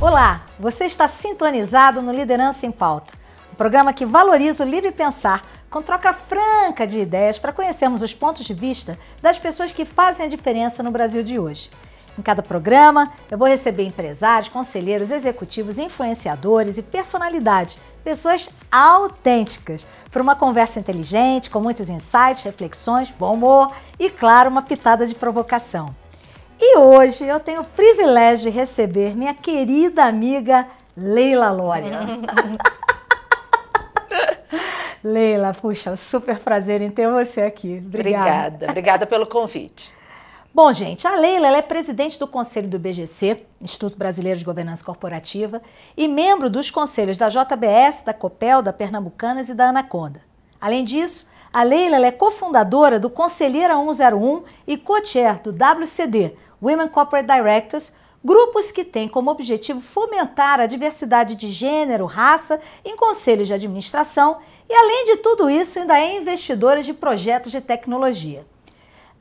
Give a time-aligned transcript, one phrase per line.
[0.00, 3.12] Olá, você está sintonizado no Liderança em Pauta,
[3.52, 8.12] um programa que valoriza o livre pensar com troca franca de ideias para conhecermos os
[8.12, 11.70] pontos de vista das pessoas que fazem a diferença no Brasil de hoje.
[12.18, 20.22] Em cada programa, eu vou receber empresários, conselheiros, executivos, influenciadores e personalidades, pessoas autênticas, para
[20.22, 25.94] uma conversa inteligente, com muitos insights, reflexões, bom humor e, claro, uma pitada de provocação.
[26.60, 32.00] E hoje eu tenho o privilégio de receber minha querida amiga Leila Lória.
[35.02, 37.82] Leila, puxa, super prazer em ter você aqui.
[37.84, 38.28] Obrigada.
[38.28, 39.90] Obrigada, obrigada pelo convite.
[40.54, 45.62] Bom, gente, a Leila é presidente do Conselho do BGC, Instituto Brasileiro de Governança Corporativa,
[45.96, 50.20] e membro dos conselhos da JBS, da Copel, da Pernambucanas e da Anaconda.
[50.60, 57.26] Além disso, a Leila é cofundadora do Conselheira 101 e co-chair do WCD, Women Corporate
[57.26, 63.54] Directors, grupos que têm como objetivo fomentar a diversidade de gênero, raça em conselhos de
[63.54, 64.36] administração
[64.68, 68.44] e, além de tudo isso, ainda é investidora de projetos de tecnologia.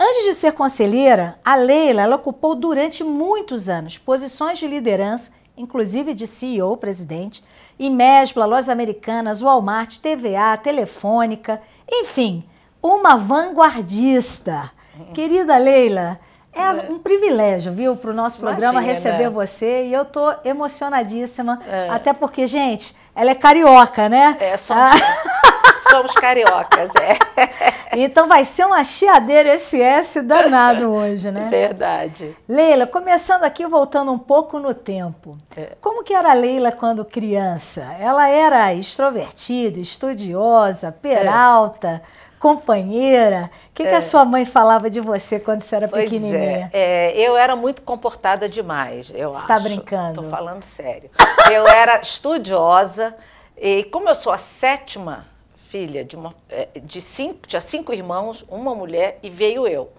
[0.04, 6.16] Antes de ser conselheira, a Leila ela ocupou durante muitos anos posições de liderança, inclusive
[6.16, 7.44] de CEO, presidente,
[7.80, 12.44] em Mesbla, Lojas Americanas, Walmart, TVA, Telefônica, enfim,
[12.82, 14.72] uma vanguardista.
[15.14, 16.20] Querida Leila,
[16.52, 18.94] é, é um privilégio, viu, para o nosso programa Imagina.
[18.94, 21.62] receber você e eu tô emocionadíssima.
[21.72, 21.90] É.
[21.92, 24.36] Até porque, gente, ela é carioca, né?
[24.40, 25.42] É, somos, ah.
[25.90, 27.72] somos cariocas, é.
[27.94, 31.48] Então vai ser uma chiadeira SS danado hoje, né?
[31.50, 32.36] Verdade.
[32.48, 35.38] Leila, começando aqui, voltando um pouco no tempo.
[35.58, 35.74] É.
[35.82, 37.84] Como que era a Leila quando criança?
[38.00, 42.02] Ela era extrovertida, estudiosa, peralta, é.
[42.40, 43.52] companheira?
[43.70, 43.90] O que, é.
[43.90, 44.02] que, a é.
[44.02, 46.70] sua mãe falava de você quando você era pois pequenininha?
[46.72, 47.10] É.
[47.10, 47.14] é.
[47.18, 49.42] eu era muito comportada demais, eu você acho.
[49.42, 50.22] Está brincando?
[50.22, 51.10] Estou falando sério.
[51.52, 53.14] Eu era estudiosa
[53.58, 55.31] e como eu sou a sétima
[55.72, 59.90] filha de uma é, de cinco, tinha cinco irmãos, uma mulher e veio eu.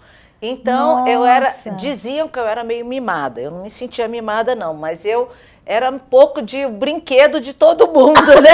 [0.41, 1.11] Então Nossa.
[1.11, 3.41] eu era, diziam que eu era meio mimada.
[3.41, 5.31] Eu não me sentia mimada não, mas eu
[5.65, 8.51] era um pouco de brinquedo de todo mundo, né?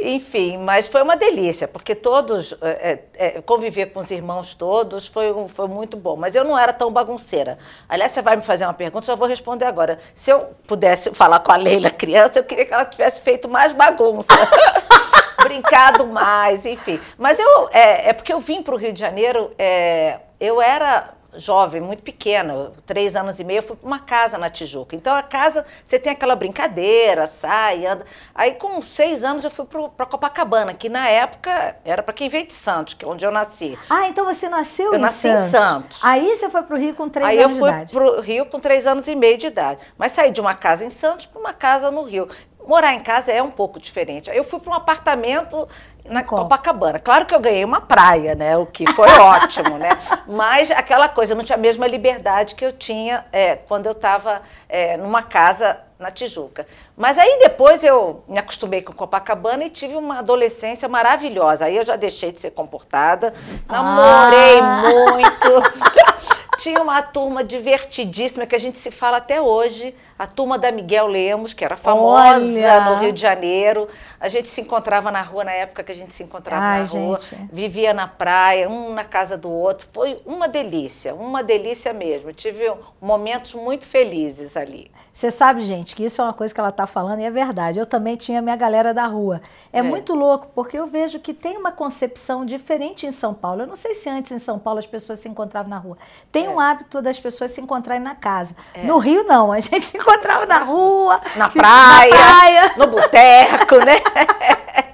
[0.00, 5.32] Enfim, mas foi uma delícia, porque todos, é, é, conviver com os irmãos todos foi,
[5.48, 6.16] foi muito bom.
[6.16, 7.58] Mas eu não era tão bagunceira.
[7.88, 9.98] Aliás, você vai me fazer uma pergunta, eu vou responder agora.
[10.14, 13.72] Se eu pudesse falar com a Leila criança, eu queria que ela tivesse feito mais
[13.72, 14.28] bagunça.
[15.42, 17.00] brincado mais, enfim.
[17.16, 21.18] Mas eu, é, é porque eu vim para o Rio de Janeiro, é, eu era
[21.34, 24.96] jovem, muito pequena, três anos e meio, eu fui para uma casa na Tijuca.
[24.96, 28.04] Então a casa, você tem aquela brincadeira, sai, anda.
[28.34, 32.46] Aí com seis anos eu fui para Copacabana, que na época era para quem veio
[32.46, 33.78] de Santos, que é onde eu nasci.
[33.90, 35.46] Ah, então você nasceu eu em nasci Santos.
[35.46, 36.00] em Santos.
[36.02, 37.74] Aí você foi para o Rio com três Aí anos de idade.
[37.76, 39.80] Aí eu fui para o Rio com três anos e meio de idade.
[39.96, 42.28] Mas saí de uma casa em Santos para uma casa no Rio
[42.68, 44.30] morar em casa é um pouco diferente.
[44.30, 45.66] Eu fui para um apartamento
[46.04, 46.98] na Copacabana.
[46.98, 48.58] Claro que eu ganhei uma praia, né?
[48.58, 49.88] O que foi ótimo, né?
[50.26, 53.92] Mas aquela coisa, eu não tinha a mesma liberdade que eu tinha é, quando eu
[53.92, 56.66] estava é, numa casa na Tijuca.
[56.94, 61.64] Mas aí depois eu me acostumei com Copacabana e tive uma adolescência maravilhosa.
[61.64, 63.32] Aí eu já deixei de ser comportada,
[63.66, 64.82] namorei ah.
[64.82, 66.28] muito.
[66.58, 71.06] Tinha uma turma divertidíssima que a gente se fala até hoje, a turma da Miguel
[71.06, 72.80] Lemos, que era famosa Olha.
[72.80, 73.88] no Rio de Janeiro.
[74.18, 76.86] A gente se encontrava na rua na época que a gente se encontrava Ai, na
[76.86, 77.48] rua, gente.
[77.52, 79.86] vivia na praia, um na casa do outro.
[79.92, 82.32] Foi uma delícia, uma delícia mesmo.
[82.32, 82.68] tive
[83.00, 84.90] momentos muito felizes ali.
[85.18, 87.76] Você sabe, gente, que isso é uma coisa que ela está falando e é verdade.
[87.76, 89.42] Eu também tinha minha galera da rua.
[89.72, 93.62] É, é, muito louco, porque eu vejo que tem uma concepção diferente em São Paulo.
[93.62, 95.98] Eu não sei se antes em São Paulo as pessoas se encontravam na rua.
[96.30, 96.48] Tem é.
[96.48, 98.54] um hábito das pessoas se encontrarem na casa.
[98.72, 98.84] É.
[98.84, 99.50] No Rio, não.
[99.50, 102.72] A gente se encontrava na rua, na praia, na praia.
[102.76, 103.96] no boteco, né?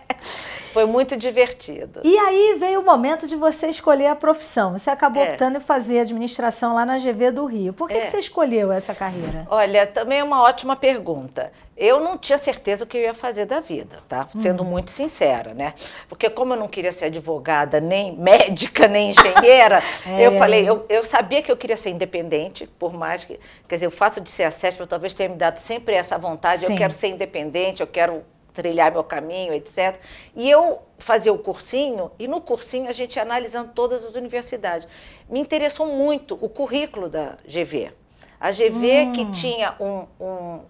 [0.75, 2.01] Foi muito divertido.
[2.03, 4.73] E aí veio o momento de você escolher a profissão.
[4.77, 5.31] Você acabou é.
[5.31, 7.73] optando em fazer administração lá na GV do Rio.
[7.73, 8.01] Por que, é.
[8.01, 9.47] que você escolheu essa carreira?
[9.49, 11.53] Olha, também é uma ótima pergunta.
[11.77, 14.27] Eu não tinha certeza o que eu ia fazer da vida, tá?
[14.41, 14.67] Sendo hum.
[14.67, 15.75] muito sincera, né?
[16.09, 20.27] Porque como eu não queria ser advogada, nem médica, nem engenheira, é.
[20.27, 23.39] eu falei, eu, eu sabia que eu queria ser independente, por mais que,
[23.69, 26.65] quer dizer, o fato de ser a CESP talvez tenha me dado sempre essa vontade,
[26.65, 26.73] Sim.
[26.73, 30.01] eu quero ser independente, eu quero trilhar meu caminho, etc.
[30.35, 34.89] E eu fazia o cursinho, e no cursinho a gente ia analisando todas as universidades.
[35.29, 37.93] Me interessou muito o currículo da GV.
[38.41, 39.13] A GV, hum.
[39.13, 40.61] que tinha um, um,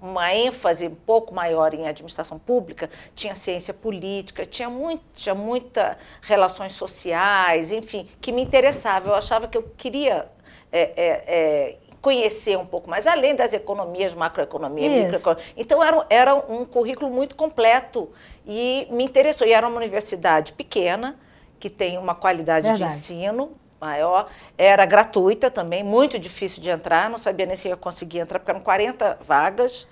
[0.00, 5.98] uma ênfase um pouco maior em administração pública, tinha ciência política, tinha, muito, tinha muita
[6.22, 9.10] relações sociais, enfim, que me interessava.
[9.10, 10.26] Eu achava que eu queria
[10.72, 15.06] é, é, é, conhecer um pouco mais, além das economias, macroeconomia, Isso.
[15.06, 15.44] microeconomia.
[15.56, 18.10] Então, era, era um currículo muito completo
[18.44, 19.46] e me interessou.
[19.46, 21.16] E era uma universidade pequena,
[21.60, 22.92] que tem uma qualidade Verdade.
[22.92, 24.28] de ensino maior,
[24.58, 28.50] era gratuita também, muito difícil de entrar, não sabia nem se ia conseguir entrar, porque
[28.50, 29.88] eram 40 vagas.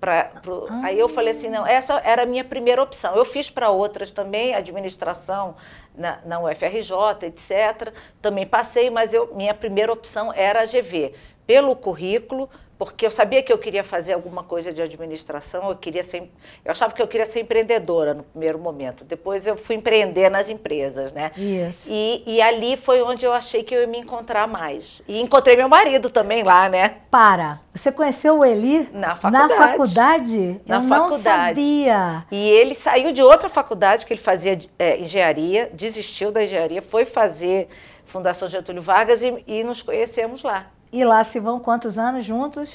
[0.00, 0.80] Pra, pro, ah.
[0.86, 3.14] Aí eu falei assim, não, essa era a minha primeira opção.
[3.14, 5.54] Eu fiz para outras também, administração
[5.94, 7.94] na, na UFRJ, etc.
[8.20, 11.14] Também passei, mas eu, minha primeira opção era a GV.
[11.46, 12.48] Pelo currículo,
[12.84, 16.28] porque eu sabia que eu queria fazer alguma coisa de administração, eu queria ser,
[16.64, 19.04] eu achava que eu queria ser empreendedora no primeiro momento.
[19.04, 21.30] Depois eu fui empreender nas empresas, né?
[21.36, 21.86] Isso.
[21.88, 25.00] E, e ali foi onde eu achei que eu ia me encontrar mais.
[25.06, 26.96] E encontrei meu marido também lá, né?
[27.08, 27.60] Para.
[27.72, 29.48] Você conheceu o Eli na faculdade?
[29.48, 30.60] Na faculdade?
[30.66, 31.00] Na eu faculdade.
[31.00, 32.26] não sabia.
[32.32, 37.04] E ele saiu de outra faculdade que ele fazia é, engenharia, desistiu da engenharia, foi
[37.04, 37.68] fazer
[38.06, 40.66] Fundação Getúlio Vargas e, e nos conhecemos lá.
[40.92, 42.70] E lá se vão quantos anos juntos?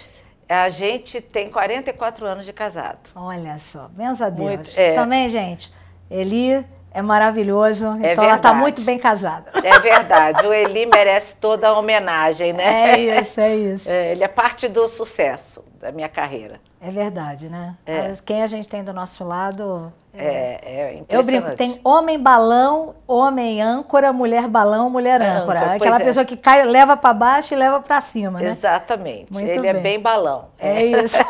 [0.49, 2.99] A gente tem 44 anos de casado.
[3.15, 4.47] Olha só, menos a Deus.
[4.47, 4.93] Muito, é.
[4.93, 5.71] Também, gente,
[6.09, 8.27] Eli é maravilhoso, é então tá verdade.
[8.27, 9.51] ela está muito bem casada.
[9.63, 12.91] É verdade, o Eli merece toda a homenagem, né?
[12.91, 13.91] É isso, é isso.
[13.91, 16.59] É, ele é parte do sucesso da minha carreira.
[16.79, 17.75] É verdade, né?
[17.85, 18.11] É.
[18.25, 23.61] Quem a gente tem do nosso lado é, é Eu brinco, tem homem balão, homem
[23.61, 25.59] âncora, mulher balão, mulher âncora.
[25.59, 26.03] âncora Aquela é.
[26.03, 28.49] pessoa que cai, leva para baixo e leva para cima, né?
[28.49, 29.31] Exatamente.
[29.31, 29.79] Muito Ele é bem.
[29.79, 30.49] é bem balão.
[30.57, 31.17] É, isso.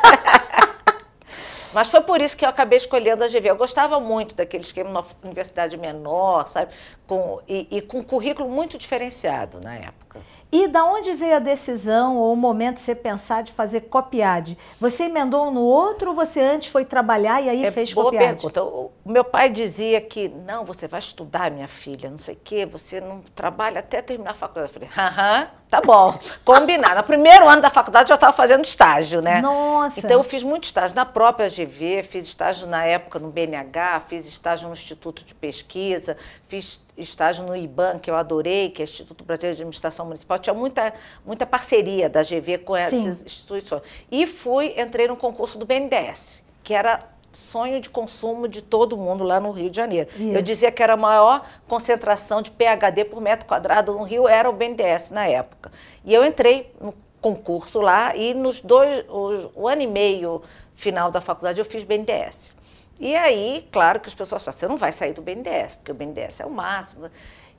[1.74, 3.50] Mas foi por isso que eu acabei escolhendo a GV.
[3.50, 6.72] Eu gostava muito daquele esquema uma universidade menor, sabe?
[7.06, 10.07] Com, e, e com um currículo muito diferenciado na época.
[10.52, 14.58] E da onde veio a decisão ou o momento de você pensar de fazer copiade?
[14.80, 18.06] Você emendou um no outro ou você antes foi trabalhar e aí é fez boa
[18.06, 18.42] copiade?
[18.42, 18.64] Pergunta.
[18.64, 22.66] O meu pai dizia que, não, você vai estudar, minha filha, não sei o quê,
[22.66, 24.70] você não trabalha até terminar a faculdade.
[24.70, 26.96] Eu falei, aham, tá bom, combinado.
[26.96, 29.42] No primeiro ano da faculdade eu estava fazendo estágio, né?
[29.42, 30.00] Nossa!
[30.00, 34.26] Então eu fiz muito estágio na própria GV, fiz estágio na época no BNH, fiz
[34.26, 36.18] estágio no Instituto de Pesquisa,
[36.48, 40.40] fiz estágio no IBAN, que eu adorei, que é o Instituto Brasileiro de Administração Municipal.
[40.40, 40.94] Tinha muita,
[41.26, 43.26] muita parceria da GV com essas Sim.
[43.26, 43.84] instituições.
[44.12, 49.24] E fui, entrei no concurso do BNDES, que era sonho de consumo de todo mundo
[49.24, 50.10] lá no Rio de Janeiro.
[50.16, 50.24] Isso.
[50.24, 54.50] Eu dizia que era a maior concentração de PHD por metro quadrado no Rio, era
[54.50, 55.72] o BNDES na época.
[56.04, 60.42] E eu entrei no concurso lá e nos dois, o, o ano e meio
[60.76, 62.56] final da faculdade eu fiz BNDES.
[63.00, 65.96] E aí, claro que as pessoas falam, você não vai sair do BNDES, porque o
[65.96, 67.10] BNDES é o máximo.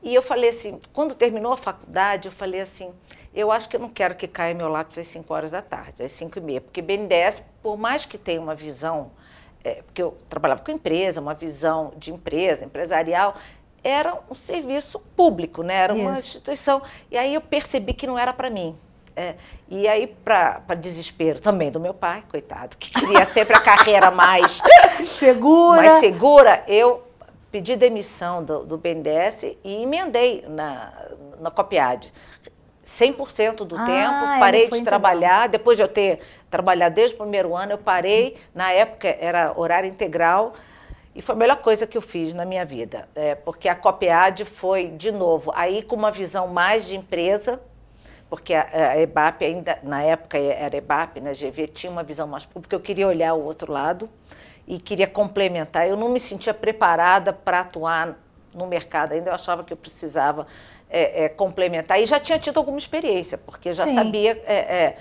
[0.02, 2.92] E eu falei assim, quando terminou a faculdade, eu falei assim,
[3.34, 6.02] eu acho que eu não quero que caia meu lápis às 5 horas da tarde,
[6.02, 9.10] às 5 e meia, porque BNDES, por mais que tenha uma visão,
[9.68, 13.34] é, porque eu trabalhava com empresa, uma visão de empresa, empresarial,
[13.84, 15.74] era um serviço público, né?
[15.74, 16.20] era uma Isso.
[16.20, 16.82] instituição.
[17.10, 18.74] E aí eu percebi que não era para mim.
[19.14, 19.34] É,
[19.68, 24.62] e aí, para desespero também do meu pai, coitado, que queria sempre a carreira mais
[25.10, 25.82] segura.
[25.82, 27.02] mais segura, eu
[27.50, 30.92] pedi demissão do, do BNDES e emendei na,
[31.40, 32.12] na Copiade.
[32.98, 35.48] 100% do ah, tempo, parei de trabalhar.
[35.48, 36.20] Depois de eu ter
[36.50, 38.36] trabalhado desde o primeiro ano, eu parei.
[38.54, 40.54] Na época era horário integral.
[41.14, 44.44] E foi a melhor coisa que eu fiz na minha vida, é, porque a Copiade
[44.44, 47.61] foi, de novo, aí com uma visão mais de empresa,
[48.30, 52.44] porque a, a EBAP ainda, na época era EBAP, né, GV, tinha uma visão mais
[52.44, 54.08] pública, eu queria olhar o outro lado
[54.64, 55.88] e queria complementar.
[55.88, 58.16] Eu não me sentia preparada para atuar
[58.54, 60.46] no mercado ainda, eu achava que eu precisava
[60.88, 62.00] é, é, complementar.
[62.00, 63.94] E já tinha tido alguma experiência, porque já Sim.
[63.94, 64.96] sabia é, é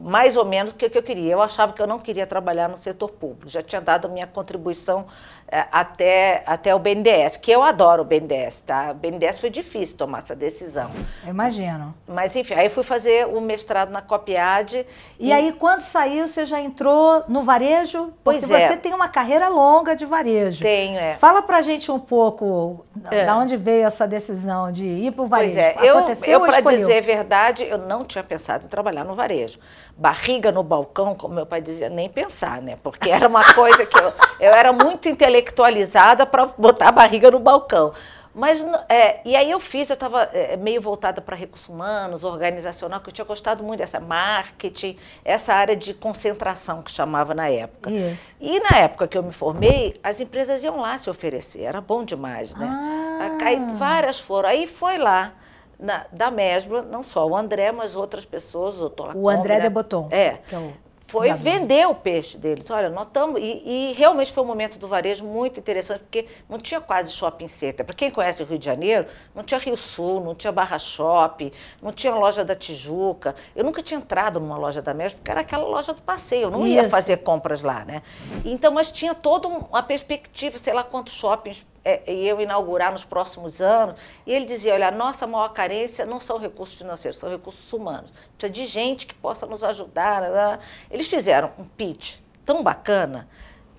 [0.00, 1.32] mais ou menos o que, eu queria.
[1.32, 5.06] Eu achava que eu não queria trabalhar no setor público, já tinha dado minha contribuição
[5.50, 8.90] até, até o BNDES, que eu adoro o BNDES, tá?
[8.90, 10.90] O BNDES foi difícil tomar essa decisão.
[11.26, 11.94] Imagino.
[12.06, 14.86] Mas, enfim, aí fui fazer o mestrado na Copiade.
[15.18, 18.12] E, e aí, quando saiu, você já entrou no varejo?
[18.22, 18.68] Porque pois é.
[18.68, 20.62] você tem uma carreira longa de varejo.
[20.62, 21.14] Tenho, é.
[21.14, 23.24] Fala pra gente um pouco é.
[23.24, 25.54] da onde veio essa decisão de ir para o varejo.
[25.54, 29.04] Pois é, Aconteceu eu, eu para dizer a verdade, eu não tinha pensado em trabalhar
[29.04, 29.58] no varejo.
[29.98, 32.78] Barriga no balcão, como meu pai dizia, nem pensar, né?
[32.82, 37.30] Porque era uma coisa que eu, eu era muito intelectual intelectualizada para botar a barriga
[37.30, 37.92] no balcão.
[38.34, 43.00] Mas, é, e aí eu fiz, eu estava é, meio voltada para recursos humanos, organizacional,
[43.00, 47.90] que eu tinha gostado muito dessa marketing, essa área de concentração que chamava na época.
[47.90, 48.36] Isso.
[48.40, 52.04] E na época que eu me formei, as empresas iam lá se oferecer, era bom
[52.04, 52.68] demais, né?
[52.70, 53.44] Ah.
[53.44, 54.48] Aí, várias foram.
[54.48, 55.32] Aí foi lá,
[55.78, 59.16] na, da Mesbla, não só o André, mas outras pessoas, o Dr.
[59.16, 59.60] O André né?
[59.62, 60.08] Deboton.
[60.10, 60.38] É.
[60.48, 60.72] Que é o
[61.08, 62.70] foi vender o peixe deles.
[62.70, 63.40] Olha, nós estamos.
[63.40, 67.48] E, e, realmente foi um momento do varejo muito interessante, porque não tinha quase shopping
[67.48, 67.84] center.
[67.84, 71.50] Para quem conhece o Rio de Janeiro, não tinha Rio Sul, não tinha Barra Shopping,
[71.80, 73.34] não tinha loja da Tijuca.
[73.56, 76.42] Eu nunca tinha entrado numa loja da Mesma, porque era aquela loja do passeio.
[76.42, 76.76] Eu não Isso.
[76.76, 78.02] ia fazer compras lá, né?
[78.44, 83.62] Então, mas tinha toda uma perspectiva, sei lá quantos shoppings é, eu inaugurar nos próximos
[83.62, 83.98] anos.
[84.26, 88.12] E ele dizia: olha, a nossa maior carência não são recursos financeiros, são recursos humanos.
[88.36, 90.22] Precisa de gente que possa nos ajudar.
[90.22, 90.58] Né.
[90.90, 93.28] Eles fizeram um pitch tão bacana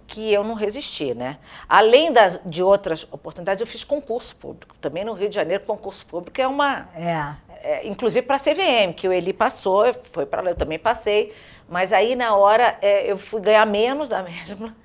[0.08, 1.38] que eu não resisti, né?
[1.68, 4.76] Além das, de outras oportunidades, eu fiz concurso público.
[4.82, 6.90] Também no Rio de Janeiro, concurso público é uma...
[6.96, 7.36] É.
[7.62, 11.32] é inclusive para a CVM, que o Eli passou, foi para lá, eu também passei.
[11.70, 14.76] Mas aí, na hora, é, eu fui ganhar menos da mesma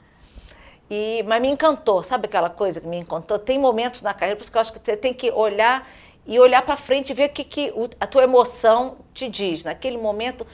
[0.90, 3.38] e, mas me encantou, sabe aquela coisa que me encantou?
[3.38, 5.86] Tem momentos na carreira, por isso que eu acho que você tem que olhar
[6.26, 9.64] e olhar para frente e ver o que, que a tua emoção te diz.
[9.64, 10.46] Naquele momento,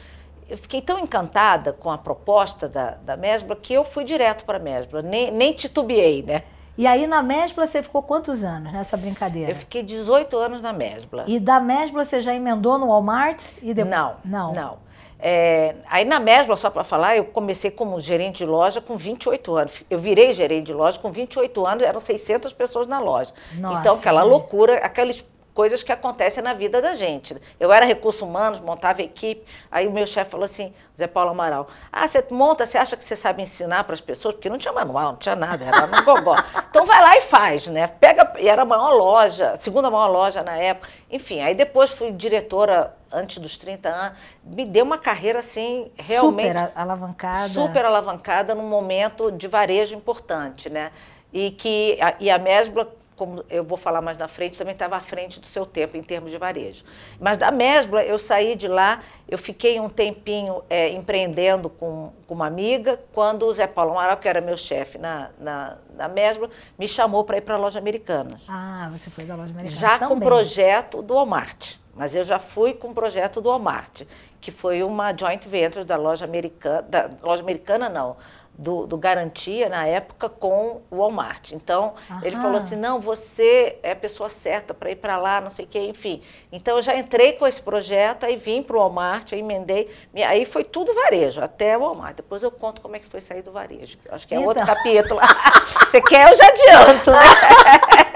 [0.49, 4.59] eu fiquei tão encantada com a proposta da, da Mesbla que eu fui direto para
[4.59, 6.43] a Mesbla, nem, nem titubeei, né?
[6.79, 9.53] E aí na Mesbla você ficou quantos anos nessa brincadeira?
[9.53, 11.25] Eu fiquei 18 anos na Mesbla.
[11.27, 13.49] E da Mesbla você já emendou no Walmart?
[13.61, 13.95] E depois...
[13.95, 14.53] Não, não.
[14.53, 14.90] não.
[15.23, 19.57] É, aí na Mesbla, só para falar, eu comecei como gerente de loja com 28
[19.57, 19.83] anos.
[19.91, 23.33] Eu virei gerente de loja com 28 anos, eram 600 pessoas na loja.
[23.55, 25.25] Nossa, então, aquela loucura, aqueles
[25.55, 27.37] coisas que acontecem na vida da gente.
[27.59, 29.45] Eu era recursos humanos, montava equipe.
[29.71, 33.05] Aí o meu chefe falou assim, Zé Paulo Amaral, ah, você monta, você acha que
[33.05, 34.35] você sabe ensinar para as pessoas?
[34.35, 36.35] Porque não tinha manual, não tinha nada, era no gogó.
[36.71, 37.87] então vai lá e faz, né?
[37.87, 40.89] Pega, e era a maior loja, segunda maior loja na época.
[41.11, 46.49] Enfim, aí depois fui diretora antes dos 30 anos, me deu uma carreira assim, realmente...
[46.49, 47.55] Super alavancada.
[47.55, 50.93] Super alavancada num momento de varejo importante, né?
[51.33, 55.01] E que e a Mesbla como eu vou falar mais na frente, também estava à
[55.01, 56.83] frente do seu tempo em termos de varejo.
[57.21, 62.33] Mas da Mesbla, eu saí de lá, eu fiquei um tempinho é, empreendendo com, com,
[62.33, 66.49] uma amiga, quando o Zé Paulo Amaral, que era meu chefe na, na, na Mesbla,
[66.79, 68.47] me chamou para ir para a loja Americanas.
[68.49, 70.09] Ah, você foi da loja Americanas Já também.
[70.09, 71.75] com o projeto do Walmart.
[71.95, 74.03] Mas eu já fui com o projeto do Walmart,
[74.41, 78.17] que foi uma joint venture da loja americana, da loja americana não,
[78.61, 81.53] do, do, Garantia na época com o Walmart.
[81.53, 82.21] Então, Aham.
[82.23, 85.65] ele falou assim: não, você é a pessoa certa para ir para lá, não sei
[85.65, 86.23] o quê, enfim.
[86.53, 89.91] Então, eu já entrei com esse projeto, aí vim para o Walmart, aí emendei.
[90.27, 92.17] Aí foi tudo varejo, até o Walmart.
[92.17, 93.99] Depois eu conto como é que foi sair do varejo.
[94.11, 94.49] Acho que é então.
[94.49, 95.21] outro capítulo.
[95.91, 98.01] você quer, eu já adianto, né?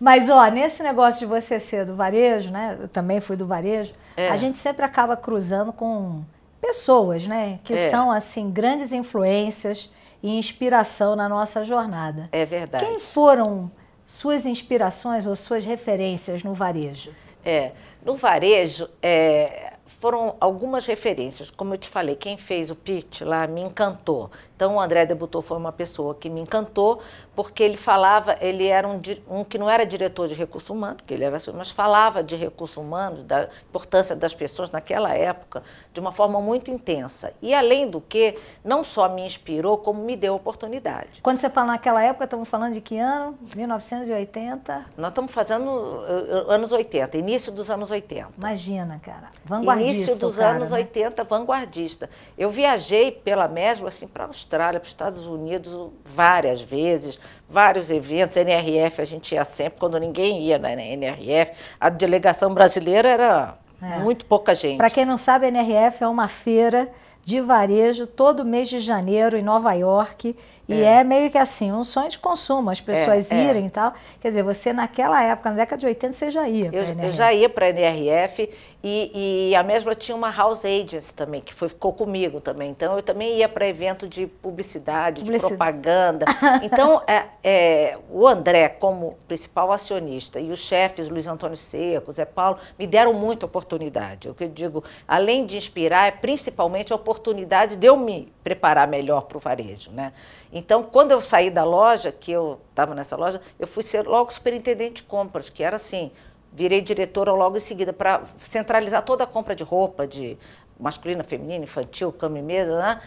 [0.00, 2.78] Mas, ó, nesse negócio de você ser do varejo, né?
[2.80, 4.28] Eu também fui do varejo, é.
[4.28, 6.22] a gente sempre acaba cruzando com
[6.60, 7.58] pessoas, né?
[7.64, 7.76] Que é.
[7.76, 12.28] são, assim, grandes influências e inspiração na nossa jornada.
[12.32, 12.84] É verdade.
[12.84, 13.70] Quem foram
[14.04, 17.12] suas inspirações ou suas referências no varejo?
[17.44, 17.72] É,
[18.04, 21.50] no varejo, é, foram algumas referências.
[21.50, 24.30] Como eu te falei, quem fez o pitch lá me encantou.
[24.54, 27.00] Então, o André Debutou foi uma pessoa que me encantou,
[27.34, 31.14] porque ele falava, ele era um, um que não era diretor de recursos humanos, que
[31.14, 36.00] ele era assim, mas falava de recursos humanos, da importância das pessoas naquela época, de
[36.00, 37.32] uma forma muito intensa.
[37.40, 41.20] E, além do que, não só me inspirou, como me deu oportunidade.
[41.22, 43.38] Quando você fala naquela época, estamos falando de que ano?
[43.54, 44.86] 1980?
[44.96, 48.30] Nós estamos fazendo uh, anos 80, início dos anos 80.
[48.36, 49.30] Imagina, cara.
[49.44, 49.77] Vanguardista.
[49.80, 50.78] Início dos cara, anos né?
[50.78, 52.08] 80, vanguardista.
[52.36, 57.18] Eu viajei pela mesma, assim, para os Austrália, para os Estados Unidos várias vezes,
[57.48, 58.36] vários eventos.
[58.36, 61.52] NRF a gente ia sempre, quando ninguém ia na NRF.
[61.78, 63.98] A delegação brasileira era é.
[63.98, 64.78] muito pouca gente.
[64.78, 66.90] Para quem não sabe, a NRF é uma feira
[67.24, 70.34] de varejo todo mês de janeiro em Nova York.
[70.68, 73.44] E é, é meio que assim, um sonho de consumo, as pessoas é, é.
[73.48, 73.66] irem é.
[73.66, 73.94] e tal.
[74.20, 77.32] Quer dizer, você naquela época, na década de 80, você já ia eu, eu já
[77.32, 78.50] ia para a NRF
[78.82, 82.70] e, e, a mesma tinha uma house agency também, que foi, ficou comigo também.
[82.70, 86.26] Então, eu também ia para evento de publicidade, publicidade, de propaganda.
[86.62, 92.24] Então, é, é, o André, como principal acionista, e os chefes, Luiz Antônio Seco, Zé
[92.24, 94.28] Paulo, me deram muita oportunidade.
[94.28, 98.86] O que eu digo, além de inspirar, é principalmente a oportunidade de eu me preparar
[98.86, 99.90] melhor para o varejo.
[99.90, 100.12] Né?
[100.52, 104.32] Então, quando eu saí da loja, que eu estava nessa loja, eu fui ser logo
[104.32, 106.10] superintendente de compras, que era assim,
[106.52, 110.38] virei diretora logo em seguida para centralizar toda a compra de roupa, de
[110.78, 113.00] masculina, feminina, infantil, cama e mesa, né?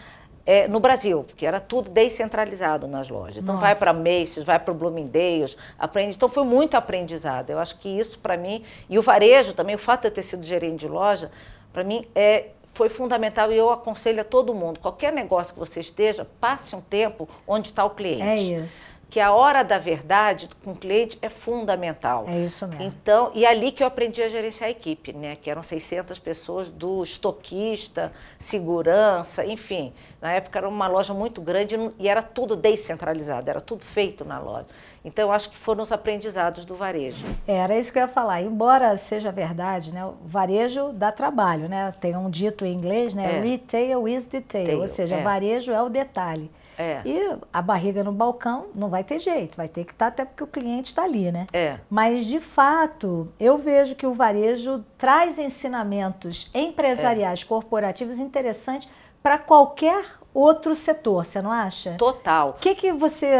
[0.44, 3.36] É, no Brasil, porque era tudo descentralizado nas lojas.
[3.36, 3.66] Então Nossa.
[3.66, 6.16] vai para Macy's, vai para o Bloomingdale's, aprende.
[6.16, 7.50] Então foi muito aprendizado.
[7.50, 10.24] Eu acho que isso para mim e o varejo também, o fato de eu ter
[10.24, 11.30] sido gerente de loja,
[11.72, 15.80] para mim é foi fundamental e eu aconselho a todo mundo, qualquer negócio que você
[15.80, 18.22] esteja, passe um tempo onde está o cliente.
[18.22, 22.24] É isso que a hora da verdade com o cliente é fundamental.
[22.26, 22.82] É isso mesmo.
[22.82, 25.36] Então, e ali que eu aprendi a gerenciar a equipe, né?
[25.36, 29.92] Que eram 600 pessoas do estoquista, segurança, enfim.
[30.18, 34.38] Na época era uma loja muito grande e era tudo descentralizado, era tudo feito na
[34.38, 34.68] loja.
[35.04, 37.26] Então, eu acho que foram os aprendizados do varejo.
[37.46, 38.40] É, era isso que eu ia falar.
[38.40, 40.06] Embora seja verdade, né?
[40.06, 41.92] O varejo dá trabalho, né?
[42.00, 43.40] Tem um dito em inglês, né?
[43.40, 43.40] É.
[43.42, 45.22] Retail is detail, Tail, ou seja, é.
[45.22, 46.50] varejo é o detalhe.
[46.78, 47.02] É.
[47.04, 50.24] E a barriga no balcão não vai ter jeito, vai ter que estar tá, até
[50.24, 51.46] porque o cliente está ali, né?
[51.52, 51.78] É.
[51.88, 57.44] Mas, de fato, eu vejo que o varejo traz ensinamentos empresariais, é.
[57.44, 58.88] corporativos interessantes
[59.22, 61.94] para qualquer outro setor, você não acha?
[61.94, 62.50] Total.
[62.50, 63.32] O que, que você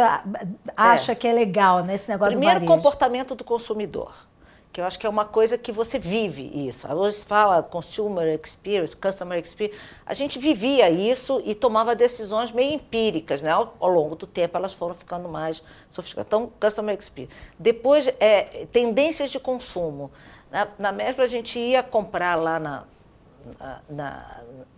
[0.76, 1.14] acha é.
[1.14, 2.66] que é legal nesse negócio Primeiro, do varejo?
[2.66, 4.12] Primeiro, comportamento do consumidor
[4.72, 6.90] que eu acho que é uma coisa que você vive isso.
[6.90, 9.78] Hoje se fala consumer experience, customer experience.
[10.06, 13.50] A gente vivia isso e tomava decisões meio empíricas, né?
[13.50, 16.26] Ao, ao longo do tempo elas foram ficando mais sofisticadas.
[16.26, 17.36] Então, customer experience.
[17.58, 20.10] Depois, é, tendências de consumo.
[20.50, 22.84] Na, na a gente ia comprar lá na,
[23.88, 24.24] na,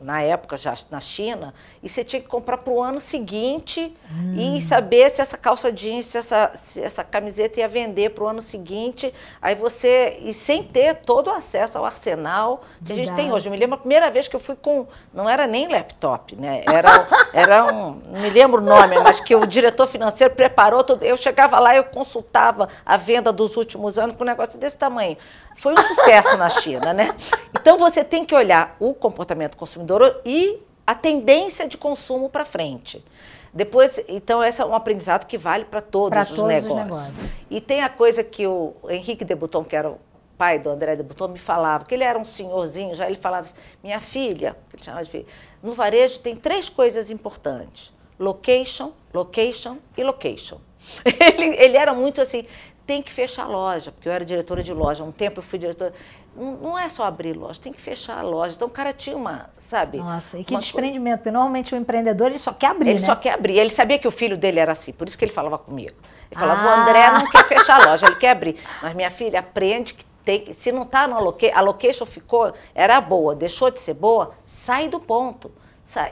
[0.00, 4.34] na época já na China, e você tinha que comprar para o ano seguinte hum.
[4.36, 8.26] e saber se essa calça jeans, se essa, se essa camiseta ia vender para o
[8.26, 9.12] ano seguinte.
[9.40, 13.46] Aí você, e sem ter todo o acesso ao arsenal que a gente tem hoje.
[13.46, 16.62] Eu me lembro a primeira vez que eu fui com, não era nem laptop, né?
[16.66, 21.04] Era, era um, não me lembro o nome, mas que o diretor financeiro preparou tudo.
[21.04, 25.16] Eu chegava lá, eu consultava a venda dos últimos anos com um negócio desse tamanho.
[25.56, 27.14] Foi um sucesso na China, né?
[27.54, 33.04] Então você tem que olhar o comportamento consumidor e a tendência de consumo para frente.
[33.52, 36.72] Depois, então, esse é um aprendizado que vale para todos, os, todos negócios.
[36.72, 37.32] os negócios.
[37.48, 39.98] E tem a coisa que o Henrique Debuton, que era o
[40.36, 43.54] pai do André Debuton, me falava, que ele era um senhorzinho, já ele falava assim,
[43.82, 45.26] minha filha, ele chamava de filha,
[45.62, 50.58] no varejo tem três coisas importantes, location, location e location.
[51.18, 52.44] Ele, ele era muito assim,
[52.86, 55.02] tem que fechar a loja, porque eu era diretora de loja.
[55.02, 55.94] Um tempo eu fui diretora.
[56.36, 58.56] Não, é só abrir loja, tem que fechar a loja.
[58.56, 59.98] Então o cara tinha uma, sabe?
[59.98, 63.06] Nossa, e que desprendimento, porque normalmente o empreendedor ele só quer abrir, ele né?
[63.06, 63.58] só quer abrir.
[63.58, 65.94] Ele sabia que o filho dele era assim, por isso que ele falava comigo.
[66.30, 66.64] Ele falava, ah.
[66.64, 68.56] o André não quer fechar a loja, ele quer abrir.
[68.82, 73.00] Mas minha filha aprende que tem, se não está no location, a location ficou, era
[73.00, 75.52] boa, deixou de ser boa, sai do ponto.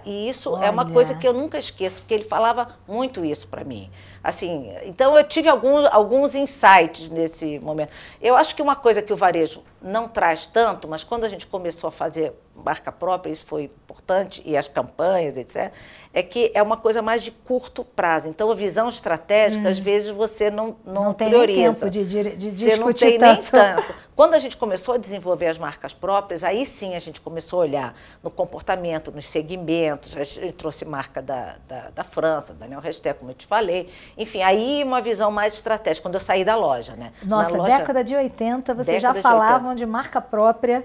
[0.05, 0.67] E isso Olha.
[0.67, 3.91] é uma coisa que eu nunca esqueço, porque ele falava muito isso para mim.
[4.23, 7.91] Assim, então eu tive alguns, alguns insights nesse momento.
[8.21, 11.47] Eu acho que uma coisa que o varejo não traz tanto, mas quando a gente
[11.47, 15.73] começou a fazer marca própria, isso foi importante, e as campanhas, etc.,
[16.15, 18.29] é que é uma coisa mais de curto prazo.
[18.29, 19.71] Então, a visão estratégica, hum.
[19.71, 21.61] às vezes, você não, não, não tem prioriza.
[21.61, 23.57] Nem tempo de, de, de você não tem tanto.
[23.57, 23.95] nem tanto.
[24.15, 27.63] Quando a gente começou a desenvolver as marcas próprias, aí sim a gente começou a
[27.63, 30.15] olhar no comportamento, nos segmentos.
[30.15, 33.89] A gente trouxe marca da, da, da França, Daniel Resté, como eu te falei.
[34.17, 36.95] Enfim, aí uma visão mais estratégica, quando eu saí da loja.
[36.95, 37.11] Né?
[37.23, 40.85] Nossa, loja, década de 80, vocês já falavam de, marca própria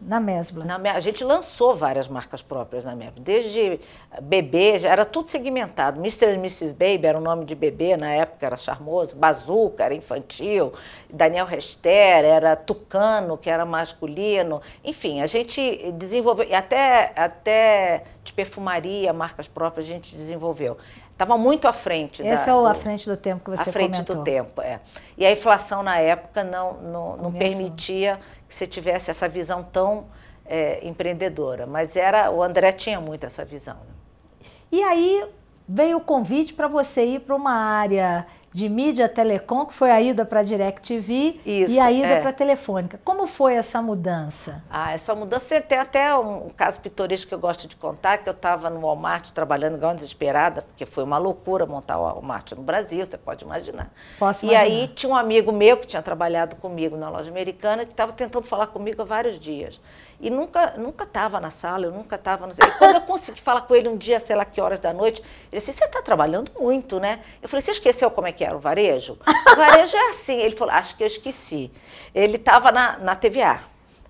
[0.00, 0.64] na Mesbla.
[0.64, 3.80] Na, a gente lançou várias marcas próprias na Mesbla, desde
[4.22, 5.98] bebê, já era tudo segmentado.
[5.98, 6.34] Mr.
[6.34, 6.72] e Mrs.
[6.72, 10.72] Baby era o nome de bebê, na época era charmoso, Bazuca era infantil,
[11.10, 14.62] Daniel Rester era Tucano, que era masculino.
[14.84, 20.76] Enfim, a gente desenvolveu, e até, até de perfumaria, marcas próprias a gente desenvolveu.
[21.18, 22.22] Estava muito à frente.
[22.22, 24.16] Esse da, é o à frente do tempo que você À frente comentou.
[24.18, 24.78] do tempo, é.
[25.16, 30.06] E a inflação na época não, não, não permitia que você tivesse essa visão tão
[30.46, 31.66] é, empreendedora.
[31.66, 33.74] Mas era o André tinha muito essa visão.
[33.74, 34.46] Né?
[34.70, 35.28] E aí
[35.68, 40.00] veio o convite para você ir para uma área de mídia telecom, que foi a
[40.00, 42.20] ida para a DirecTV Isso, e a ida é.
[42.20, 43.00] para a Telefônica.
[43.04, 44.62] Como foi essa mudança?
[44.70, 48.32] Ah, essa mudança tem até um, caso pitoresco que eu gosto de contar, que eu
[48.32, 53.04] estava no Walmart trabalhando igual desesperada, porque foi uma loucura montar o Walmart no Brasil,
[53.04, 53.90] você pode imaginar.
[54.18, 54.68] Posso imaginar.
[54.68, 58.12] E aí tinha um amigo meu que tinha trabalhado comigo na loja americana, que estava
[58.12, 59.80] tentando falar comigo há vários dias.
[60.20, 62.48] E nunca nunca estava na sala, eu nunca estava.
[62.48, 65.22] E quando eu consegui falar com ele um dia, sei lá que horas da noite,
[65.52, 67.20] ele disse: Você está trabalhando muito, né?
[67.40, 69.16] Eu falei: Você esqueceu como é que era o varejo?
[69.52, 70.38] O varejo é assim.
[70.38, 71.70] Ele falou: Acho que eu esqueci.
[72.12, 73.60] Ele estava na, na TVA.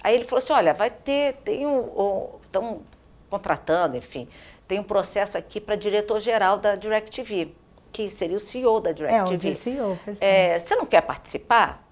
[0.03, 2.39] Aí ele falou assim: Olha, vai ter, tem um.
[2.43, 2.81] Estão
[3.29, 4.27] contratando, enfim,
[4.67, 7.55] tem um processo aqui para diretor-geral da DirecTV,
[7.93, 9.49] que seria o CEO da DirecTV.
[9.49, 11.87] É, o CEO, é, Você não quer participar?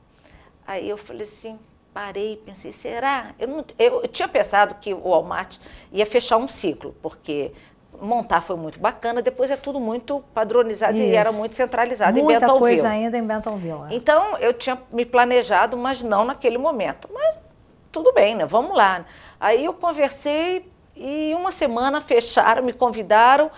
[0.66, 1.59] Aí eu falei assim:
[1.96, 3.28] parei pensei, será?
[3.38, 5.56] Eu, não, eu, eu, tinha pensado que o Walmart
[5.90, 7.52] ia fechar um ciclo, porque
[7.98, 11.06] montar foi muito bacana, depois é tudo muito padronizado Isso.
[11.06, 12.59] e era muito centralizado Muita em Bentonville.
[12.59, 13.80] coisa ainda em Bentonville.
[13.90, 13.94] É.
[13.94, 17.09] Então, eu tinha me planejado, mas não naquele momento.
[17.11, 17.38] Mas
[17.90, 18.44] tudo bem, né?
[18.44, 19.06] Vamos lá.
[19.40, 23.50] Aí eu conversei e uma semana fecharam, me convidaram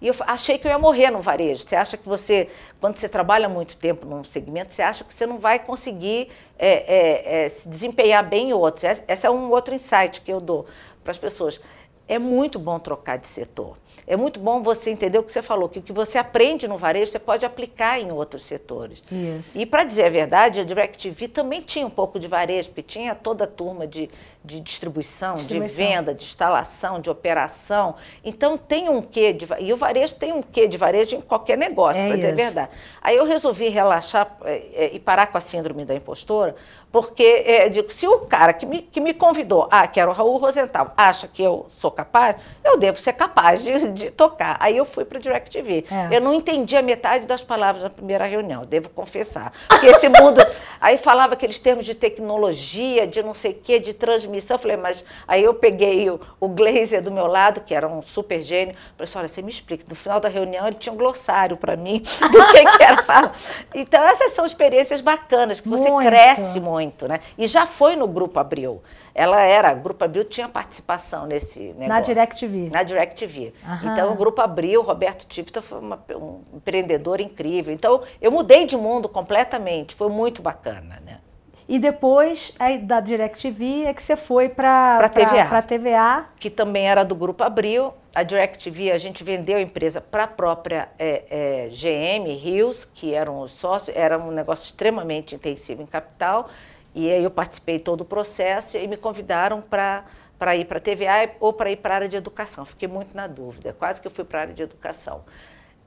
[0.00, 1.66] E eu achei que eu ia morrer no varejo.
[1.66, 2.48] Você acha que você,
[2.80, 6.28] quando você trabalha muito tempo num segmento, você acha que você não vai conseguir
[6.58, 8.84] é, é, é, se desempenhar bem em outros.
[9.08, 10.66] Esse é um outro insight que eu dou
[11.02, 11.60] para as pessoas.
[12.08, 13.76] É muito bom trocar de setor.
[14.06, 16.78] É muito bom você entender o que você falou, que o que você aprende no
[16.78, 19.02] varejo você pode aplicar em outros setores.
[19.10, 19.58] Isso.
[19.58, 23.14] E para dizer a verdade, a DirecTV também tinha um pouco de varejo, porque tinha
[23.14, 24.08] toda a turma de,
[24.44, 27.96] de distribuição, distribuição, de venda, de instalação, de operação.
[28.24, 31.58] Então tem um quê de e o varejo tem um quê de varejo em qualquer
[31.58, 32.70] negócio, é para dizer a verdade.
[33.02, 36.54] Aí eu resolvi relaxar é, é, e parar com a síndrome da impostora,
[36.92, 40.14] porque é, digo, se o cara que me, que me convidou, ah, que era o
[40.14, 44.56] Raul Rosenthal, acha que eu sou capaz, eu devo ser capaz de, de tocar.
[44.60, 45.84] Aí eu fui para o DirecTV.
[45.90, 46.16] É.
[46.16, 49.52] Eu não entendi a metade das palavras na primeira reunião, devo confessar.
[49.68, 50.40] Porque esse mundo.
[50.80, 54.56] aí falava aqueles termos de tecnologia, de não sei o quê, de transmissão.
[54.56, 55.04] Eu falei, mas.
[55.26, 58.74] Aí eu peguei o, o Glazer do meu lado, que era um super gênio.
[58.96, 59.84] Falei assim: olha, você me explica.
[59.88, 63.34] No final da reunião, ele tinha um glossário para mim do que, que era falar.
[63.74, 66.08] Então, essas são experiências bacanas, que você muito.
[66.08, 67.20] cresce muito, né?
[67.38, 68.82] E já foi no Grupo Abril
[69.16, 71.88] ela era, o Grupo Abril tinha participação nesse negócio.
[71.88, 72.70] Na DirecTV.
[72.70, 73.54] Na DirecTV.
[73.82, 77.72] Então, o Grupo Abril, Roberto Tivita foi uma, um empreendedor incrível.
[77.72, 81.20] Então, eu mudei de mundo completamente, foi muito bacana, né?
[81.68, 85.62] E depois aí, da DirecTV é que você foi para a TVA.
[85.62, 86.26] TVA.
[86.38, 87.92] Que também era do Grupo Abril.
[88.14, 93.12] A DirecTV, a gente vendeu a empresa para a própria é, é, GM, Rios, que
[93.12, 96.48] eram os sócios, era um negócio extremamente intensivo em capital.
[96.96, 100.04] E aí eu participei todo o processo e me convidaram para
[100.38, 102.64] para ir para a TVA ou para ir para a área de educação.
[102.66, 105.24] Fiquei muito na dúvida, quase que eu fui para a área de educação.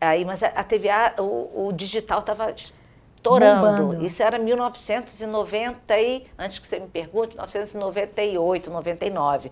[0.01, 3.83] Aí, mas a, a TVA, o, o digital estava estourando.
[3.83, 4.05] Bombando.
[4.05, 9.51] Isso era 1990 e, antes que você me pergunte, 1998, 99.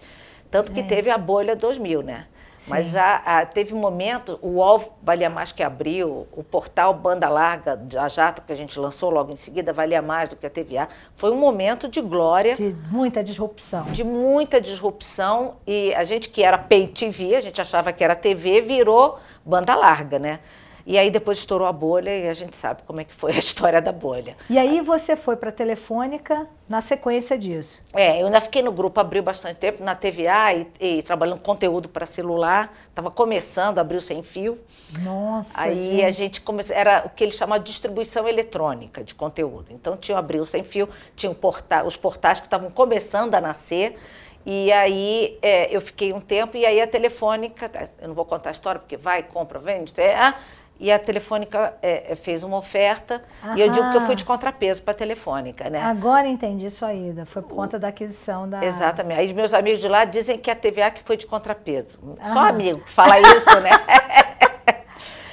[0.50, 0.84] Tanto que é.
[0.84, 2.28] teve a bolha 2000, né?
[2.58, 2.72] Sim.
[2.72, 7.30] Mas a, a, teve um momento, o UOL valia mais que abriu, o portal Banda
[7.30, 10.50] Larga, a Jata, que a gente lançou logo em seguida, valia mais do que a
[10.50, 10.88] TVA.
[11.14, 12.56] Foi um momento de glória.
[12.56, 13.84] De muita disrupção.
[13.86, 15.56] De muita disrupção.
[15.68, 19.76] E a gente que era pay TV, a gente achava que era TV, virou banda
[19.76, 20.40] larga, né?
[20.88, 23.38] E aí depois estourou a bolha e a gente sabe como é que foi a
[23.38, 24.38] história da bolha.
[24.50, 27.84] E aí você foi para a Telefônica na sequência disso?
[27.92, 31.90] É, eu ainda fiquei no grupo, abriu bastante tempo na TVA e, e trabalhando conteúdo
[31.90, 32.74] para celular.
[32.90, 34.58] Estava começando, abriu sem fio.
[35.04, 36.04] Nossa, Aí gente.
[36.06, 39.66] a gente começou, era o que eles chamam de distribuição eletrônica de conteúdo.
[39.72, 43.98] Então tinha o abriu sem fio, tinha porta, os portais que estavam começando a nascer.
[44.46, 47.70] E aí é, eu fiquei um tempo e aí a telefônica,
[48.02, 50.34] eu não vou contar a história porque vai, compra, vende, é,
[50.80, 53.58] e a Telefônica é, é, fez uma oferta Aham.
[53.58, 55.82] e eu digo que eu fui de contrapeso para a Telefônica, né?
[55.82, 58.64] Agora entendi sua ida, foi por conta da aquisição da...
[58.64, 59.20] Exatamente.
[59.20, 61.98] Aí meus amigos de lá dizem que a TVA que foi de contrapeso.
[62.22, 62.34] Aham.
[62.34, 63.72] Só amigo que fala isso, né?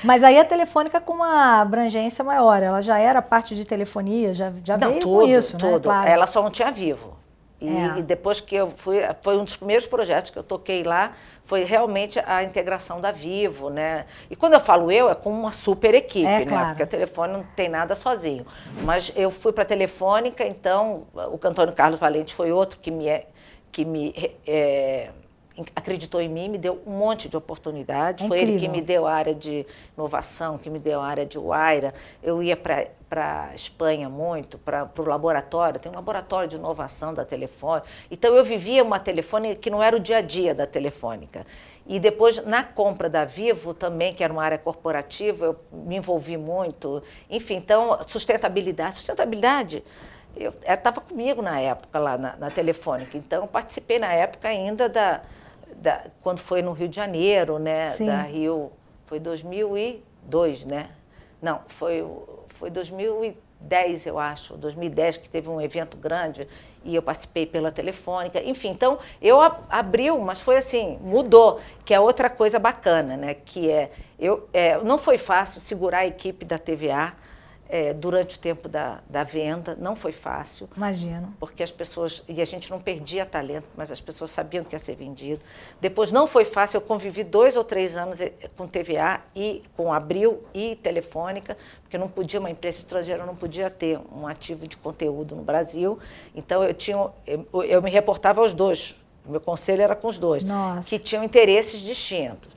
[0.05, 4.53] Mas aí a Telefônica com uma abrangência maior, ela já era parte de telefonia, já,
[4.63, 5.73] já não, veio tudo, com isso, tudo.
[5.73, 5.81] né?
[5.81, 6.09] Claro.
[6.09, 7.17] Ela só não tinha vivo.
[7.61, 7.99] E, é.
[7.99, 11.13] e, depois que eu fui, foi um dos primeiros projetos que eu toquei lá,
[11.45, 14.07] foi realmente a integração da Vivo, né?
[14.31, 16.47] E quando eu falo eu, é com uma super equipe, é, né?
[16.47, 16.69] Claro.
[16.69, 18.47] Porque a Telefone não tem nada sozinho.
[18.83, 23.09] Mas eu fui para a Telefônica, então o Antônio Carlos Valente foi outro que me,
[23.09, 23.27] é,
[23.71, 24.15] que me
[24.47, 25.11] é,
[25.75, 28.25] acreditou em mim, me deu um monte de oportunidades.
[28.25, 29.65] É Foi ele que me deu a área de
[29.97, 31.95] inovação, que me deu a área de Waira.
[32.23, 32.89] Eu ia para
[33.51, 37.87] a Espanha muito, para o laboratório, tem um laboratório de inovação da Telefônica.
[38.11, 41.47] Então eu vivia uma telefônica que não era o dia a dia da Telefônica.
[41.87, 46.37] E depois, na compra da Vivo também, que era uma área corporativa, eu me envolvi
[46.37, 47.03] muito.
[47.31, 48.97] Enfim, então, sustentabilidade.
[48.97, 49.85] Sustentabilidade
[50.37, 54.89] eu estava comigo na época lá na, na Telefônica, então eu participei na época ainda
[54.89, 55.21] da,
[55.81, 57.91] da, quando foi no Rio de Janeiro, né?
[57.91, 58.07] Sim.
[58.07, 58.73] Da Rio,
[59.07, 60.91] foi 2002, né?
[61.41, 62.05] Não, foi,
[62.49, 66.49] foi 2010, eu acho, 2010 que teve um evento grande
[66.83, 68.43] e eu participei pela telefônica.
[68.43, 73.35] Enfim, então eu abriu, mas foi assim, mudou, que é outra coisa bacana, né?
[73.35, 77.13] Que é, eu, é, não foi fácil segurar a equipe da TVA
[77.75, 79.77] é, durante o tempo da, da venda.
[79.77, 80.69] Não foi fácil.
[80.77, 81.35] Imagino.
[81.41, 82.23] Porque as pessoas.
[82.29, 85.41] E a gente não perdia talento, mas as pessoas sabiam que ia ser vendido.
[85.81, 86.77] Depois não foi fácil.
[86.77, 91.99] Eu convivi dois ou três anos eh, com TVA e com Abril e Telefônica, porque
[91.99, 95.99] não podia, uma empresa estrangeira não podia ter um ativo de conteúdo no Brasil.
[96.33, 97.11] Então eu tinha.
[97.27, 98.95] Eu, eu me reportava aos dois.
[99.27, 100.89] O meu conselho era com os dois, Nossa.
[100.89, 102.55] que tinham interesses distintos.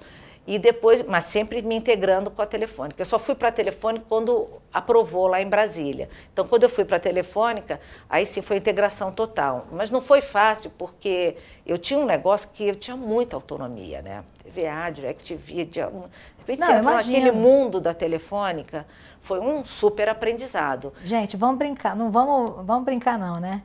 [0.47, 3.01] E depois, mas sempre me integrando com a Telefônica.
[3.01, 6.07] Eu só fui para a Telefônica quando aprovou lá em Brasília.
[6.31, 9.67] Então, quando eu fui para a Telefônica, aí sim foi integração total.
[9.73, 14.23] Mas não foi fácil, porque eu tinha um negócio que eu tinha muita autonomia, né?
[14.41, 18.86] TVA, DirecTV, de, repente não, você naquele mundo da Telefônica,
[19.21, 20.93] foi um super aprendizado.
[21.03, 23.62] Gente, vamos brincar, não vamos, vamos brincar não, né?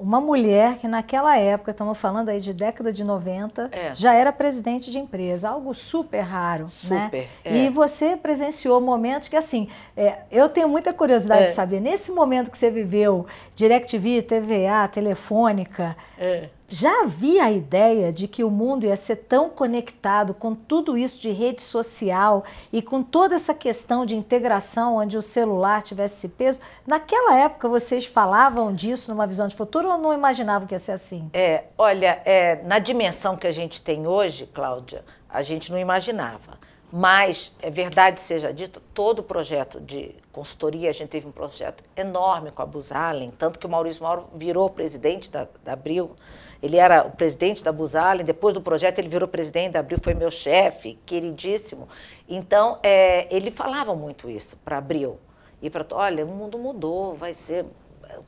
[0.00, 3.92] Uma mulher que naquela época, estamos falando aí de década de 90, é.
[3.92, 7.04] já era presidente de empresa, algo super raro, né?
[7.04, 7.28] super, né?
[7.44, 7.56] É.
[7.56, 11.52] E você presenciou momentos que, assim, é, eu tenho muita curiosidade de é.
[11.52, 18.28] saber, nesse momento que você viveu, DirecTV, TVA, Telefônica, é já havia a ideia de
[18.28, 23.02] que o mundo ia ser tão conectado com tudo isso de rede social e com
[23.02, 26.60] toda essa questão de integração onde o celular tivesse esse peso?
[26.86, 30.92] Naquela época vocês falavam disso numa visão de futuro ou não imaginavam que ia ser
[30.92, 31.28] assim?
[31.32, 36.59] É, olha, é, na dimensão que a gente tem hoje, Cláudia, a gente não imaginava.
[36.92, 41.84] Mas, é verdade seja dito, todo o projeto de consultoria, a gente teve um projeto
[41.96, 46.16] enorme com a Buzalen, tanto que o Maurício Mauro virou presidente da, da Abril,
[46.60, 50.14] ele era o presidente da Buzalen, depois do projeto ele virou presidente da Abril, foi
[50.14, 51.88] meu chefe, queridíssimo.
[52.28, 55.18] Então, é, ele falava muito isso para Abril.
[55.62, 57.66] E para, olha, o mundo mudou, vai ser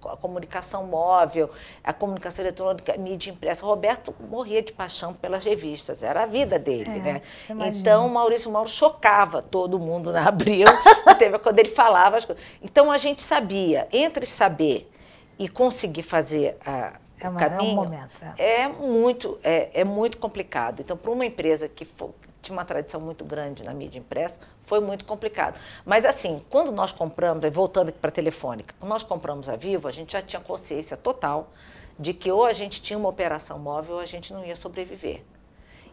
[0.05, 1.50] a comunicação móvel,
[1.83, 3.64] a comunicação eletrônica, a mídia impressa.
[3.64, 7.22] Roberto morria de paixão pelas revistas, era a vida dele, é, né?
[7.68, 10.66] Então, Maurício Mauro chocava todo mundo na Abril,
[11.18, 12.42] teve quando ele falava as coisas.
[12.62, 14.90] Então, a gente sabia, entre saber
[15.38, 18.61] e conseguir fazer a, é uma, caminho, é, um momento, é.
[18.62, 20.81] é muito, é, é, muito complicado.
[20.81, 22.11] Então, para uma empresa que for,
[22.42, 25.59] tinha uma tradição muito grande na mídia impressa, foi muito complicado.
[25.85, 29.88] Mas assim, quando nós compramos, voltando aqui para a Telefônica, quando nós compramos a Vivo,
[29.88, 31.50] a gente já tinha consciência total
[31.98, 35.22] de que ou a gente tinha uma operação móvel ou a gente não ia sobreviver.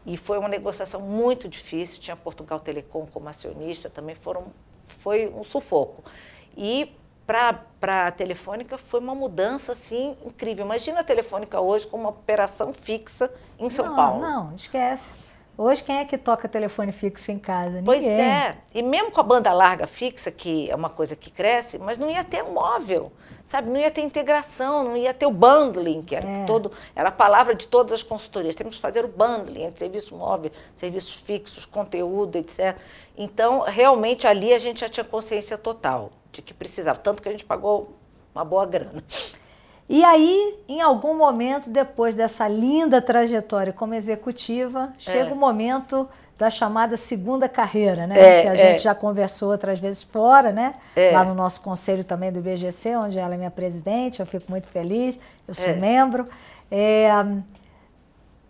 [0.06, 4.48] E foi uma negociação muito difícil, tinha Portugal Telecom como acionista, também foram,
[4.88, 6.04] foi um sufoco.
[6.58, 6.96] E
[7.28, 10.66] para a Telefônica foi uma mudança assim incrível.
[10.66, 14.22] Imagina a Telefônica hoje com uma operação fixa em São não, Paulo.
[14.22, 15.14] Não, esquece.
[15.62, 17.82] Hoje quem é que toca telefone fixo em casa?
[17.82, 17.84] Ninguém.
[17.84, 18.56] Pois é.
[18.74, 22.10] E mesmo com a banda larga fixa, que é uma coisa que cresce, mas não
[22.10, 23.12] ia ter móvel,
[23.46, 23.68] sabe?
[23.68, 26.46] Não ia ter integração, não ia ter o bundling, que era é.
[26.46, 28.56] todo, era a palavra de todas as consultorias.
[28.56, 32.78] Temos que fazer o bundling entre serviço móvel, serviços fixos, conteúdo, etc.
[33.18, 37.34] Então, realmente ali a gente já tinha consciência total de que precisava, tanto que a
[37.34, 37.98] gente pagou
[38.34, 39.04] uma boa grana.
[39.90, 45.00] E aí, em algum momento, depois dessa linda trajetória como executiva, é.
[45.00, 48.18] chega o momento da chamada segunda carreira, né?
[48.18, 48.78] É, que a gente é.
[48.78, 50.76] já conversou outras vezes fora, né?
[50.96, 51.12] É.
[51.12, 54.68] Lá no nosso conselho também do IBGC, onde ela é minha presidente, eu fico muito
[54.68, 55.74] feliz, eu sou é.
[55.74, 56.30] membro.
[56.72, 57.10] É,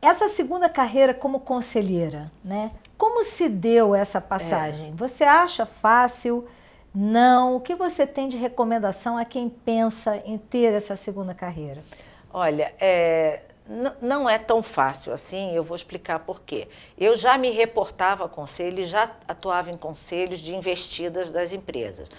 [0.02, 2.72] essa segunda carreira como conselheira, né?
[2.98, 4.94] Como se deu essa passagem?
[4.96, 6.46] Você acha fácil?
[6.94, 7.56] Não.
[7.56, 11.84] O que você tem de recomendação a quem pensa em ter essa segunda carreira?
[12.32, 13.42] Olha, é,
[14.02, 16.68] não é tão fácil assim, eu vou explicar por quê.
[16.98, 22.10] Eu já me reportava a conselhos, já atuava em conselhos de investidas das empresas.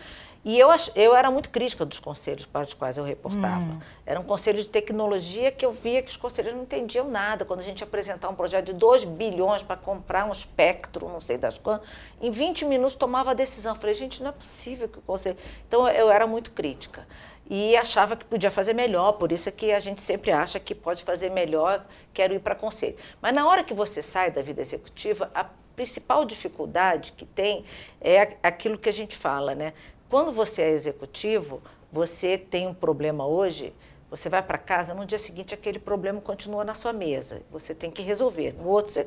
[0.42, 3.60] E eu, eu era muito crítica dos conselhos para os quais eu reportava.
[3.60, 3.80] Hum.
[4.06, 7.44] Era um conselho de tecnologia que eu via que os conselheiros não entendiam nada.
[7.44, 11.36] Quando a gente apresentava um projeto de 2 bilhões para comprar um espectro, não sei
[11.36, 11.88] das quantas,
[12.22, 13.74] em 20 minutos tomava a decisão.
[13.74, 15.36] Eu falei, gente, não é possível que o conselho.
[15.68, 17.06] Então eu era muito crítica.
[17.48, 20.72] E achava que podia fazer melhor, por isso é que a gente sempre acha que
[20.72, 22.96] pode fazer melhor, quero ir para conselho.
[23.20, 27.64] Mas na hora que você sai da vida executiva, a principal dificuldade que tem
[28.00, 29.72] é aquilo que a gente fala, né?
[30.10, 33.72] Quando você é executivo, você tem um problema hoje,
[34.10, 37.92] você vai para casa, no dia seguinte aquele problema continua na sua mesa, você tem
[37.92, 38.52] que resolver.
[38.58, 39.06] No outro, você...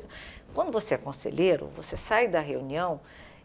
[0.54, 3.00] Quando você é conselheiro, você sai da reunião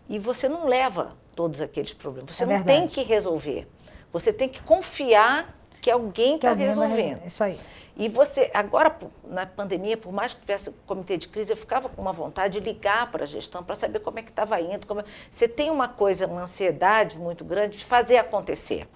[0.07, 3.67] e você não leva todos aqueles problemas, você é não tem que resolver.
[4.13, 7.25] Você tem que confiar que alguém está resolvendo.
[7.25, 7.57] Isso aí.
[7.99, 12.01] E você, agora, na pandemia, por mais que tivesse comitê de crise, eu ficava com
[12.01, 14.87] uma vontade de ligar para a gestão para saber como é que estava indo.
[14.87, 15.01] Como...
[15.01, 18.87] É, você tem uma coisa, uma ansiedade muito grande de fazer acontecer.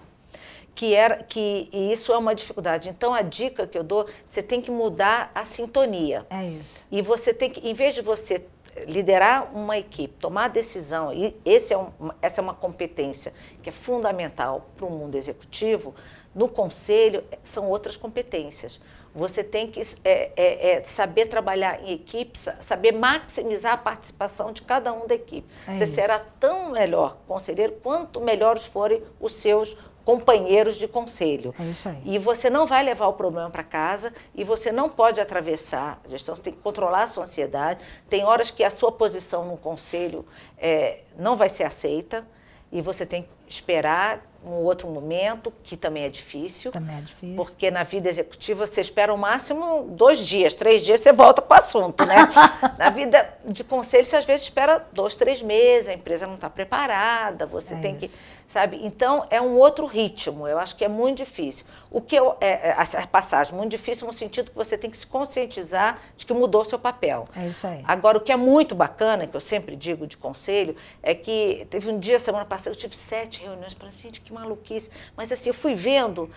[0.74, 2.88] Que, era, que e isso é uma dificuldade.
[2.88, 6.26] Então, a dica que eu dou, você tem que mudar a sintonia.
[6.30, 6.86] É isso.
[6.90, 8.44] E você tem que, em vez de você
[8.86, 13.72] liderar uma equipe, tomar decisão, e esse é um, essa é uma competência que é
[13.72, 15.94] fundamental para o mundo executivo,
[16.34, 18.80] no conselho, são outras competências.
[19.14, 24.62] Você tem que é, é, é, saber trabalhar em equipe, saber maximizar a participação de
[24.62, 25.46] cada um da equipe.
[25.68, 25.94] É Você isso.
[25.94, 31.54] será tão melhor conselheiro quanto melhores forem os seus companheiros de conselho.
[31.58, 32.02] É isso aí.
[32.04, 36.08] E você não vai levar o problema para casa e você não pode atravessar a
[36.08, 37.80] gestão, você tem que controlar a sua ansiedade.
[38.08, 40.26] Tem horas que a sua posição no conselho
[40.58, 42.26] é, não vai ser aceita
[42.70, 46.70] e você tem que esperar um outro momento, que também é difícil.
[46.70, 47.36] Também é difícil.
[47.36, 51.52] Porque na vida executiva você espera o máximo dois dias, três dias, você volta com
[51.52, 52.16] o assunto, né?
[52.78, 56.50] na vida de conselho, você às vezes espera dois, três meses, a empresa não está
[56.50, 58.16] preparada, você é tem isso.
[58.16, 58.43] que.
[58.46, 58.78] Sabe?
[58.82, 60.46] Então, é um outro ritmo.
[60.46, 61.64] Eu acho que é muito difícil.
[61.90, 64.96] O que eu, é, é, essa passagem, muito difícil no sentido que você tem que
[64.96, 67.26] se conscientizar de que mudou seu papel.
[67.34, 67.82] É isso aí.
[67.84, 71.90] Agora, o que é muito bacana, que eu sempre digo de conselho, é que teve
[71.90, 74.90] um dia, semana passada, eu tive sete reuniões, falei, gente, que maluquice.
[75.16, 76.30] Mas assim, eu fui vendo,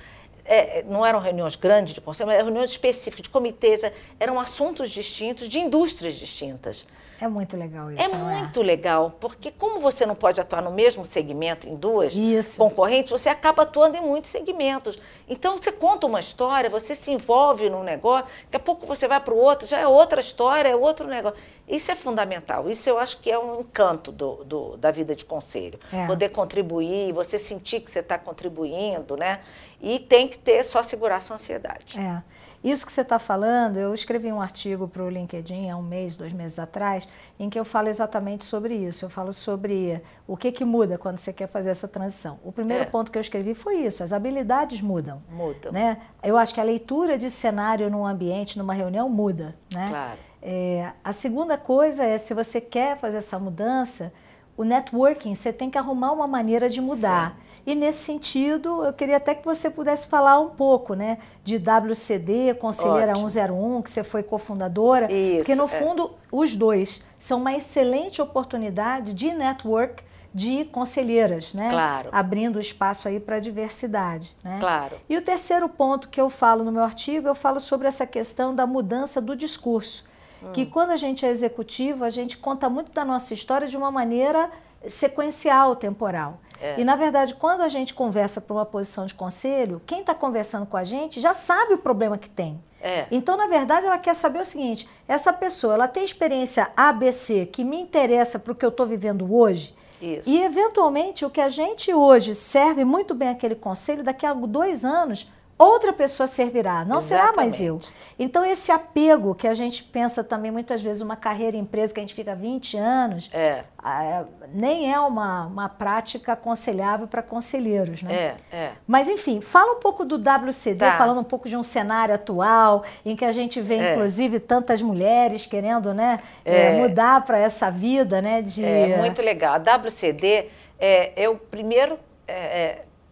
[0.46, 3.82] é, não eram reuniões grandes de conselho, mas eram reuniões específicas, de comitês,
[4.20, 6.86] eram assuntos distintos, de indústrias distintas.
[7.19, 8.03] É muito legal isso.
[8.03, 8.63] É muito é?
[8.63, 12.60] legal, porque como você não pode atuar no mesmo segmento em duas isso.
[12.60, 14.99] concorrentes, você acaba atuando em muitos segmentos.
[15.27, 19.19] Então você conta uma história, você se envolve num negócio, daqui a pouco você vai
[19.19, 21.39] para o outro, já é outra história, é outro negócio.
[21.67, 22.69] Isso é fundamental.
[22.69, 25.80] Isso eu acho que é um encanto do, do da vida de conselho.
[25.91, 26.06] É.
[26.06, 29.41] Poder contribuir, você sentir que você está contribuindo, né?
[29.82, 31.99] E tem que ter só segurar a sua ansiedade.
[31.99, 32.21] É.
[32.67, 36.17] Isso que você está falando, eu escrevi um artigo para o LinkedIn há um mês,
[36.17, 37.08] dois meses atrás,
[37.39, 39.06] em que eu falo exatamente sobre isso.
[39.06, 42.41] Eu falo sobre o que, que muda quando você quer fazer essa transição.
[42.43, 42.86] O primeiro é.
[42.86, 45.23] ponto que eu escrevi foi isso: as habilidades mudam.
[45.30, 45.71] Mudam.
[45.71, 45.97] Né?
[46.21, 49.56] Eu acho que a leitura de cenário num ambiente, numa reunião, muda.
[49.73, 49.88] Né?
[49.89, 50.19] Claro.
[50.41, 54.12] É, a segunda coisa é, se você quer fazer essa mudança,
[54.58, 57.38] o networking, você tem que arrumar uma maneira de mudar.
[57.38, 57.48] Sim.
[57.67, 62.56] E nesse sentido, eu queria até que você pudesse falar um pouco, né, de WCD,
[62.56, 63.30] Conselheira Ótimo.
[63.30, 65.67] 101, que você foi cofundadora, Isso, porque no é.
[65.67, 70.02] fundo os dois são uma excelente oportunidade de network
[70.34, 71.70] de conselheiras, né?
[71.70, 72.10] Claro.
[72.12, 74.58] Abrindo espaço aí para a diversidade, né?
[74.60, 74.96] Claro.
[75.10, 78.54] E o terceiro ponto que eu falo no meu artigo, eu falo sobre essa questão
[78.54, 80.06] da mudança do discurso.
[80.41, 80.52] Hum.
[80.54, 83.91] Que quando a gente é executivo, a gente conta muito da nossa história de uma
[83.91, 84.50] maneira
[84.88, 86.39] sequencial, temporal.
[86.60, 86.80] É.
[86.80, 90.65] E, na verdade, quando a gente conversa para uma posição de conselho, quem está conversando
[90.65, 92.60] com a gente já sabe o problema que tem.
[92.82, 93.06] É.
[93.12, 97.63] Então, na verdade, ela quer saber o seguinte: essa pessoa ela tem experiência ABC que
[97.63, 99.76] me interessa para o que eu estou vivendo hoje.
[100.02, 100.30] Isso.
[100.30, 104.86] E, eventualmente, o que a gente hoje serve muito bem aquele conselho, daqui a dois
[104.86, 107.08] anos outra pessoa servirá, não Exatamente.
[107.08, 107.82] será mais eu.
[108.20, 112.00] Então, esse apego que a gente pensa também muitas vezes, uma carreira em empresa que
[112.00, 113.63] a gente fica 20 anos, é.
[113.84, 118.36] é nem é uma, uma prática aconselhável para conselheiros, né?
[118.52, 118.72] É, é.
[118.88, 120.98] Mas, enfim, fala um pouco do WCD, tá.
[120.98, 123.93] falando um pouco de um cenário atual, em que a gente vê, é.
[123.93, 126.74] inclusive, tantas mulheres querendo né, é.
[126.74, 128.41] mudar para essa vida, né?
[128.41, 128.65] De...
[128.65, 129.56] É muito legal.
[129.56, 132.00] A WCD, é, eu primeiro,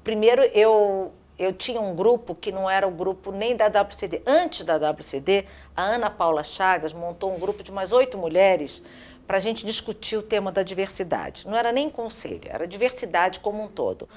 [0.03, 4.21] primeiro eu eu tinha um grupo que não era o grupo nem da WCD.
[4.25, 5.45] Antes da WCD,
[5.75, 8.81] a Ana Paula Chagas montou um grupo de mais oito mulheres
[9.27, 11.47] para a gente discutir o tema da diversidade.
[11.47, 14.07] Não era nem conselho, era diversidade como um todo.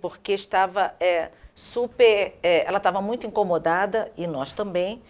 [0.00, 2.36] Porque estava é, super.
[2.42, 5.02] É, ela estava muito incomodada, e nós também,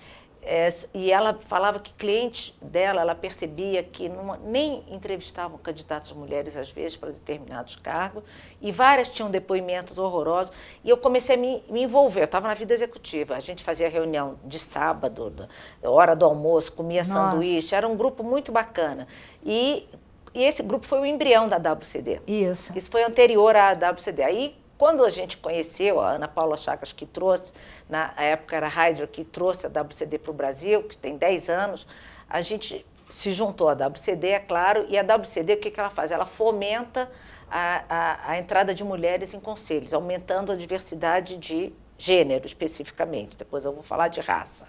[0.47, 6.55] é, e ela falava que clientes dela, ela percebia que numa, nem entrevistavam candidatas mulheres,
[6.57, 8.23] às vezes, para determinados cargos,
[8.61, 10.53] e várias tinham depoimentos horrorosos.
[10.85, 13.89] E eu comecei a me, me envolver, eu estava na vida executiva, a gente fazia
[13.89, 15.49] reunião de sábado,
[15.83, 17.13] hora do almoço, comia Nossa.
[17.13, 19.09] sanduíche, era um grupo muito bacana.
[19.43, 19.89] E,
[20.35, 22.21] e esse grupo foi o embrião da WCD.
[22.27, 22.77] Isso.
[22.77, 24.23] Isso foi anterior à WCD.
[24.23, 27.53] Aí, quando a gente conheceu, a Ana Paula Chagas que trouxe,
[27.89, 31.49] na época era a Hydro que trouxe a WCD para o Brasil, que tem 10
[31.49, 31.87] anos,
[32.29, 35.91] a gente se juntou à WCD, é claro, e a WCD o que, que ela
[35.91, 36.11] faz?
[36.11, 37.11] Ela fomenta
[37.51, 43.65] a, a, a entrada de mulheres em conselhos, aumentando a diversidade de gênero especificamente, depois
[43.65, 44.67] eu vou falar de raça.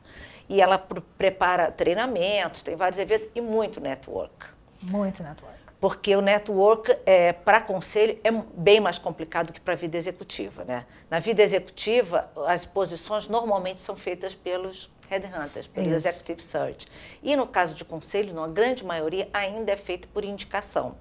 [0.48, 0.78] E ela
[1.18, 4.46] prepara treinamentos, tem vários eventos e muito network.
[4.84, 9.78] Muito network porque o network é, para conselho é bem mais complicado que para a
[9.78, 10.64] vida executiva.
[10.64, 10.86] Né?
[11.10, 16.08] Na vida executiva, as posições normalmente são feitas pelos headhunters, pelo Isso.
[16.08, 16.88] executive search.
[17.22, 20.96] E no caso de conselho, na grande maioria, ainda é feito por indicação.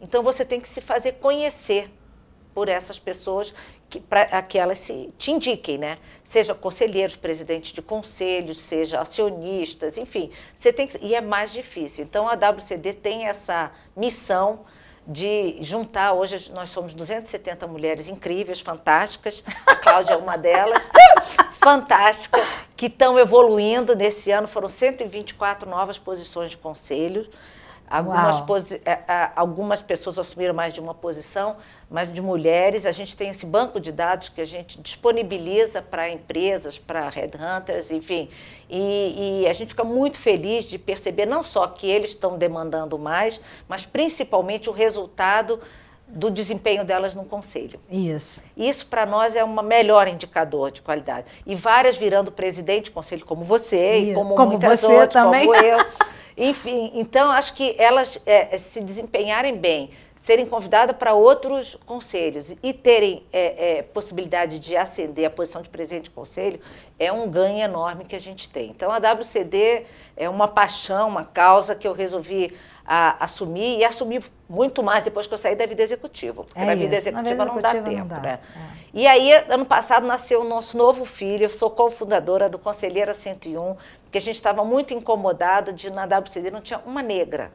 [0.00, 1.90] Então você tem que se fazer conhecer
[2.54, 3.54] por essas pessoas
[3.98, 5.98] para que elas se, te indiquem, né?
[6.22, 12.04] Seja conselheiros, presidentes de conselhos, seja acionistas, enfim, você tem que, e é mais difícil.
[12.04, 14.60] Então a WCD tem essa missão
[15.06, 20.82] de juntar, hoje nós somos 270 mulheres incríveis, fantásticas, a Cláudia é uma delas,
[21.58, 22.38] fantástica,
[22.76, 23.96] que estão evoluindo.
[23.96, 27.28] Nesse ano foram 124 novas posições de conselho
[27.90, 31.56] Algumas, é, algumas pessoas assumiram mais de uma posição,
[31.90, 32.86] mas de mulheres.
[32.86, 37.90] A gente tem esse banco de dados que a gente disponibiliza para empresas, para headhunters,
[37.90, 38.28] enfim.
[38.68, 42.96] E, e, a gente fica muito feliz de perceber não só que eles estão demandando
[42.96, 45.58] mais, mas principalmente o resultado
[46.06, 47.80] do desempenho delas no conselho.
[47.90, 48.40] Isso.
[48.56, 51.26] Isso para nós é um melhor indicador de qualidade.
[51.44, 55.46] E várias virando presidente de conselho como você e como, como muitas você outras, também.
[55.46, 55.78] como eu.
[56.42, 59.90] Enfim, então acho que elas é, se desempenharem bem,
[60.22, 65.68] serem convidadas para outros conselhos e terem é, é, possibilidade de ascender a posição de
[65.68, 66.58] presidente de conselho
[66.98, 68.70] é um ganho enorme que a gente tem.
[68.70, 69.84] Então a WCD
[70.16, 72.56] é uma paixão, uma causa que eu resolvi
[72.92, 76.42] a, assumir e assumir muito mais depois que eu saí da vida executiva.
[76.42, 77.90] Porque é na vida executiva, não dá tempo.
[77.90, 78.18] Não dá.
[78.18, 78.40] Né?
[78.56, 78.58] É.
[78.92, 81.44] E aí, ano passado, nasceu o nosso novo filho.
[81.44, 86.50] Eu sou cofundadora do Conselheira 101, porque a gente estava muito incomodada de na WCD
[86.50, 87.52] não tinha uma negra.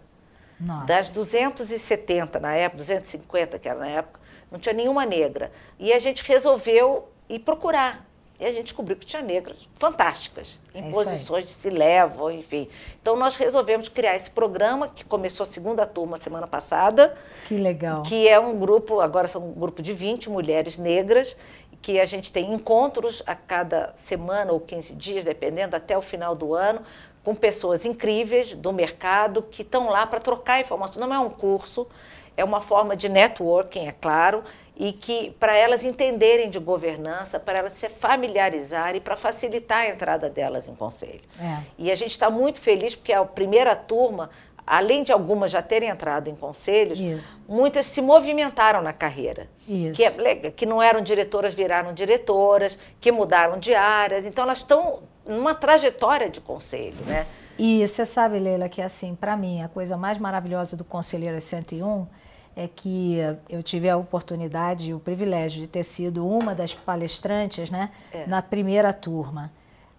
[0.58, 0.86] Nossa.
[0.86, 5.52] Das 270 na época, 250 que era na época, não tinha nenhuma negra.
[5.78, 8.06] E a gente resolveu ir procurar.
[8.40, 12.68] E a gente descobriu que tinha negras fantásticas, em é posições de se levam, enfim.
[13.02, 17.16] Então nós resolvemos criar esse programa, que começou a segunda turma semana passada.
[17.48, 18.04] Que legal.
[18.04, 21.38] Que é um grupo, agora são um grupo de 20 mulheres negras,
[21.82, 26.36] que a gente tem encontros a cada semana ou 15 dias, dependendo, até o final
[26.36, 26.82] do ano,
[27.24, 31.00] com pessoas incríveis do mercado que estão lá para trocar informação.
[31.08, 31.88] Não é um curso,
[32.36, 34.44] é uma forma de networking, é claro,
[34.78, 40.30] e que para elas entenderem de governança, para elas se familiarizarem, para facilitar a entrada
[40.30, 41.22] delas em conselho.
[41.40, 41.60] É.
[41.78, 44.30] E a gente está muito feliz porque a primeira turma,
[44.68, 47.42] além de algumas já terem entrado em conselhos, Isso.
[47.48, 49.48] muitas se movimentaram na carreira.
[49.68, 49.94] Isso.
[49.94, 54.26] Que, é, que não eram diretoras, viraram diretoras, que mudaram de áreas.
[54.26, 57.26] Então elas estão numa trajetória de conselho, né?
[57.58, 62.06] E você sabe, Leila, que assim, para mim, a coisa mais maravilhosa do Conselheiro 101
[62.56, 63.18] é que
[63.50, 68.26] eu tive a oportunidade e o privilégio de ter sido uma das palestrantes né, é.
[68.26, 69.52] na primeira turma.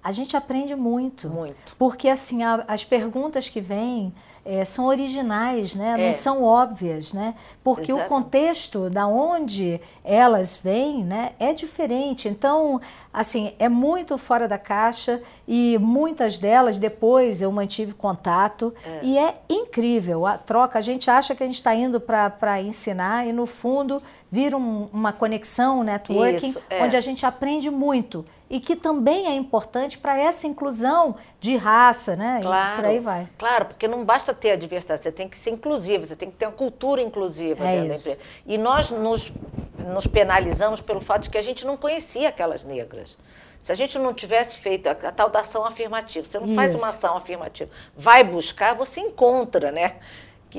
[0.02, 1.28] A gente aprende muito.
[1.28, 1.74] Muito.
[1.76, 4.14] Porque, assim, a, as perguntas que vêm
[4.46, 5.94] é, são originais, né?
[5.98, 6.06] É.
[6.06, 7.34] não são óbvias, né?
[7.66, 12.28] porque o contexto da onde elas vêm né, é diferente.
[12.28, 12.80] Então,
[13.12, 19.00] assim, é muito fora da caixa e muitas delas depois eu mantive contato é.
[19.02, 20.78] e é incrível a troca.
[20.78, 24.88] A gente acha que a gente está indo para ensinar e no fundo vira um,
[24.92, 26.84] uma conexão, networking, Isso, é.
[26.84, 32.14] onde a gente aprende muito e que também é importante para essa inclusão de raça,
[32.14, 32.40] né?
[32.42, 33.28] Claro, e por aí vai.
[33.36, 36.36] Claro, porque não basta ter a diversidade, você tem que ser inclusiva, você tem que
[36.36, 38.04] ter uma cultura inclusiva é dentro isso.
[38.04, 38.30] da empresa.
[38.46, 39.32] E nós nos,
[39.78, 43.18] nos penalizamos pelo fato de que a gente não conhecia aquelas negras.
[43.60, 46.54] Se a gente não tivesse feito a, a tal da ação afirmativa, você não isso.
[46.54, 49.96] faz uma ação afirmativa, vai buscar, você encontra, né?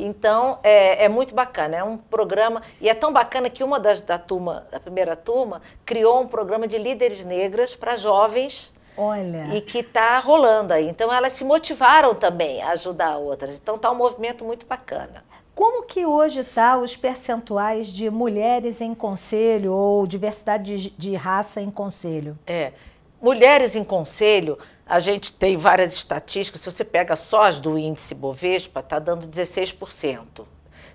[0.05, 1.77] Então, é, é, muito bacana.
[1.77, 2.61] É um programa.
[2.79, 6.67] E é tão bacana que uma das da turma, da primeira turma, criou um programa
[6.67, 8.73] de líderes negras para jovens.
[8.97, 9.55] Olha.
[9.55, 10.87] E que está rolando aí.
[10.87, 13.57] Então, elas se motivaram também a ajudar outras.
[13.57, 15.23] Então, está um movimento muito bacana.
[15.53, 21.59] Como que hoje está os percentuais de mulheres em conselho ou diversidade de, de raça
[21.61, 22.37] em conselho?
[22.45, 22.73] É.
[23.19, 24.57] Mulheres em conselho
[24.87, 29.27] a gente tem várias estatísticas, se você pega só as do índice Bovespa, está dando
[29.27, 30.45] 16%.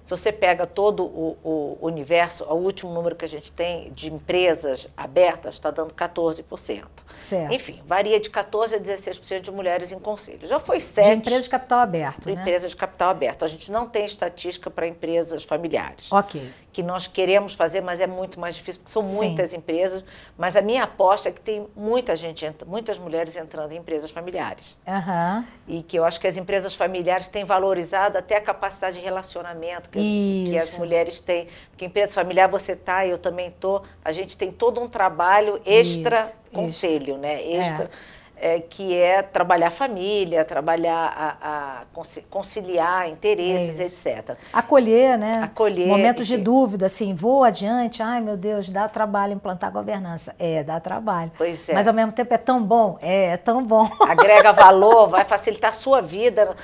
[0.04, 4.12] Se você pega todo o, o, universo, o último número que a gente tem de
[4.12, 6.84] empresas abertas está dando 14%.
[7.12, 7.52] Certo.
[7.52, 10.46] Enfim, varia de 14% a 16% de mulheres em conselho.
[10.46, 11.04] Já foi 7%.
[11.04, 12.22] De empresas de capital aberto.
[12.22, 12.40] De né?
[12.40, 13.44] empresas de capital aberto.
[13.44, 16.10] A gente não tem estatística para empresas familiares.
[16.10, 19.58] Ok que nós queremos fazer, mas é muito mais difícil, porque são muitas Sim.
[19.58, 20.04] empresas.
[20.38, 24.76] Mas a minha aposta é que tem muita gente, muitas mulheres entrando em empresas familiares.
[24.86, 25.44] Uhum.
[25.68, 29.90] E que eu acho que as empresas familiares têm valorizado até a capacidade de relacionamento
[29.92, 31.46] que, que as mulheres têm.
[31.70, 36.32] Porque empresa familiar você está, eu também estou, a gente tem todo um trabalho extra
[36.52, 37.42] conselho, né?
[37.42, 37.84] Extra.
[37.84, 41.84] É é, que é trabalhar família, trabalhar a, a
[42.28, 44.36] conciliar interesses, é etc.
[44.52, 45.42] Acolher, né?
[45.44, 45.86] Acolher.
[45.86, 50.34] Momentos de dúvida, assim, vou adiante, ai meu Deus, dá trabalho implantar governança.
[50.40, 51.30] É, dá trabalho.
[51.38, 51.72] Pois é.
[51.72, 52.98] Mas ao mesmo tempo é tão bom?
[53.00, 53.88] É, é tão bom.
[54.02, 56.56] Agrega valor, vai facilitar a sua vida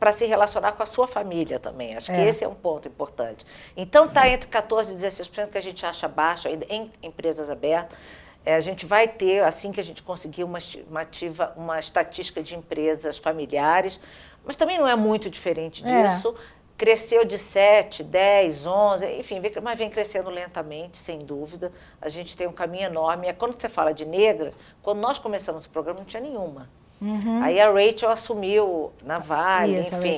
[0.00, 1.94] para se relacionar com a sua família também.
[1.94, 2.28] Acho que é.
[2.28, 3.44] esse é um ponto importante.
[3.76, 7.98] Então está entre 14% e 16% que a gente acha baixo ainda em empresas abertas.
[8.46, 12.54] É, a gente vai ter, assim que a gente conseguir uma estimativa, uma estatística de
[12.54, 13.98] empresas familiares,
[14.44, 16.06] mas também não é muito diferente é.
[16.06, 16.32] disso.
[16.38, 16.56] É.
[16.78, 21.72] Cresceu de 7, 10, 11, enfim, mas vem crescendo lentamente, sem dúvida.
[22.00, 23.28] A gente tem um caminho enorme.
[23.28, 26.68] E quando você fala de negra, quando nós começamos o programa, não tinha nenhuma.
[27.00, 27.42] Uhum.
[27.42, 30.16] Aí a Rachel assumiu na Vale, Isso, enfim.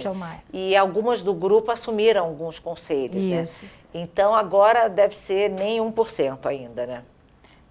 [0.52, 3.42] E algumas do grupo assumiram alguns conselhos, né?
[3.42, 3.64] Isso.
[3.64, 3.70] né?
[3.94, 7.02] Então agora deve ser nem 1% ainda, né?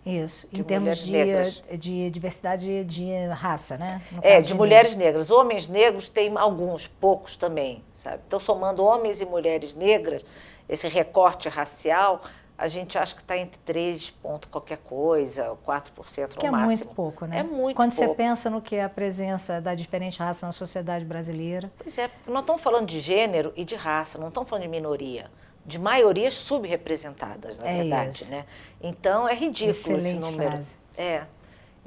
[0.07, 4.01] Isso, de em termos de, de, diversidade de raça, né?
[4.11, 5.29] No é, de, de mulheres negras.
[5.29, 8.21] Homens negros tem alguns, poucos também, sabe?
[8.25, 10.25] Então, somando homens e mulheres negras,
[10.69, 12.21] esse recorte racial,
[12.57, 16.67] a gente acha que está entre 3 pontos qualquer coisa, 4% no que é máximo.
[16.67, 17.39] muito pouco, né?
[17.39, 18.09] É muito Quando pouco.
[18.09, 21.71] você pensa no que é a presença da diferente raça na sociedade brasileira.
[21.77, 25.29] Pois é, nós estamos falando de gênero e de raça, não estamos falando de minoria.
[25.67, 28.31] De maiorias subrepresentadas, na é verdade, isso.
[28.31, 28.45] né?
[28.81, 30.51] Então é ridículo Excelente esse número.
[30.51, 30.77] Frase.
[30.97, 31.23] É.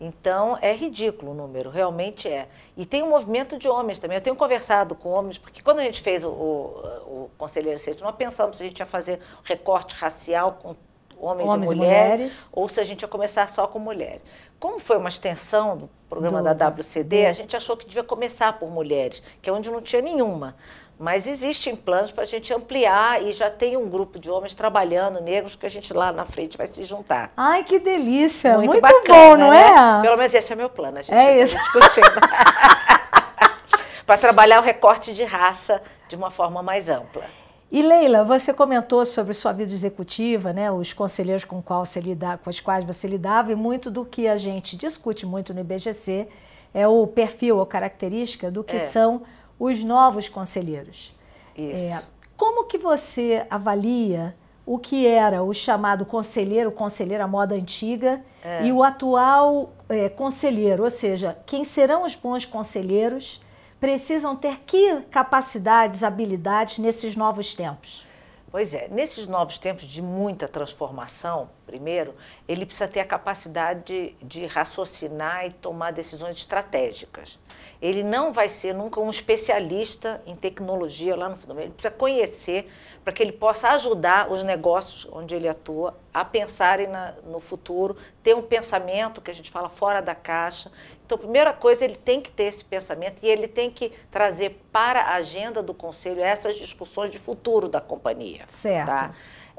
[0.02, 2.48] Então, é ridículo o número, realmente é.
[2.74, 4.16] E tem um movimento de homens também.
[4.16, 6.64] Eu tenho conversado com homens, porque quando a gente fez o, o,
[7.06, 10.74] o Conselheiro Sete, nós pensamos se a gente ia fazer recorte racial com
[11.18, 14.22] homens, homens e, mulheres, e, mulheres, ou se a gente ia começar só com mulheres.
[14.58, 17.28] Como foi uma extensão do programa do, da WCD, do...
[17.28, 20.56] a gente achou que devia começar por mulheres, que é onde não tinha nenhuma.
[21.00, 25.18] Mas existem planos para a gente ampliar e já tem um grupo de homens trabalhando,
[25.18, 27.32] negros, que a gente lá na frente vai se juntar.
[27.34, 28.58] Ai, que delícia!
[28.58, 29.98] Muito, Muito bacana, bom, não né?
[29.98, 30.02] é?
[30.02, 31.56] Pelo menos esse é meu plano, a gente é isso.
[31.56, 32.04] discutindo.
[34.04, 37.24] para trabalhar o recorte de raça de uma forma mais ampla.
[37.72, 42.38] E Leila, você comentou sobre sua vida executiva, né, os conselheiros com, qual você lida,
[42.44, 46.28] com os quais você lidava, e muito do que a gente discute muito no IBGC
[46.74, 48.80] é o perfil ou característica do que é.
[48.80, 49.22] são
[49.60, 51.14] os novos conselheiros.
[51.56, 52.02] É,
[52.34, 54.34] como que você avalia
[54.64, 58.64] o que era o chamado conselheiro, conselheira moda antiga, é.
[58.66, 60.84] e o atual é, conselheiro?
[60.84, 63.42] Ou seja, quem serão os bons conselheiros
[63.78, 68.06] precisam ter que capacidades, habilidades nesses novos tempos?
[68.50, 72.16] Pois é, nesses novos tempos de muita transformação, primeiro,
[72.48, 77.38] ele precisa ter a capacidade de, de, raciocinar e tomar decisões estratégicas.
[77.80, 81.60] Ele não vai ser nunca um especialista em tecnologia lá no fundo.
[81.60, 82.68] Ele precisa conhecer
[83.10, 87.96] para que ele possa ajudar os negócios onde ele atua a pensarem na, no futuro,
[88.22, 90.70] ter um pensamento que a gente fala fora da caixa.
[91.04, 95.00] Então, primeira coisa, ele tem que ter esse pensamento e ele tem que trazer para
[95.00, 98.44] a agenda do conselho essas discussões de futuro da companhia.
[98.46, 98.86] Certo.
[98.86, 99.12] Tá?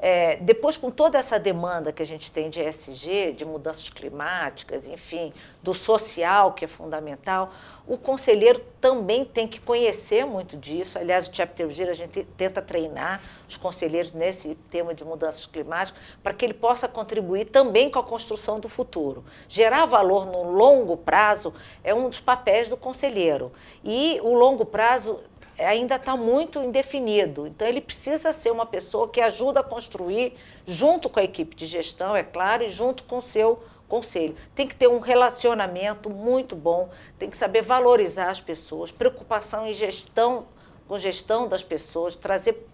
[0.04, 4.88] É, depois, com toda essa demanda que a gente tem de ESG, de mudanças climáticas,
[4.88, 5.32] enfim,
[5.62, 7.52] do social, que é fundamental,
[7.86, 10.98] o conselheiro também tem que conhecer muito disso.
[10.98, 16.02] Aliás, o Chapter Zero, a gente tenta treinar os conselheiros nesse tema de mudanças climáticas,
[16.20, 19.24] para que ele possa contribuir também com a construção do futuro.
[19.48, 23.52] Gerar valor no longo prazo é um dos papéis do conselheiro.
[23.84, 25.20] E o longo prazo
[25.64, 27.46] ainda está muito indefinido.
[27.46, 30.34] Então, ele precisa ser uma pessoa que ajuda a construir,
[30.66, 34.34] junto com a equipe de gestão, é claro, e junto com o seu conselho.
[34.54, 36.88] Tem que ter um relacionamento muito bom,
[37.18, 40.46] tem que saber valorizar as pessoas, preocupação em gestão,
[40.88, 42.66] com gestão das pessoas, trazer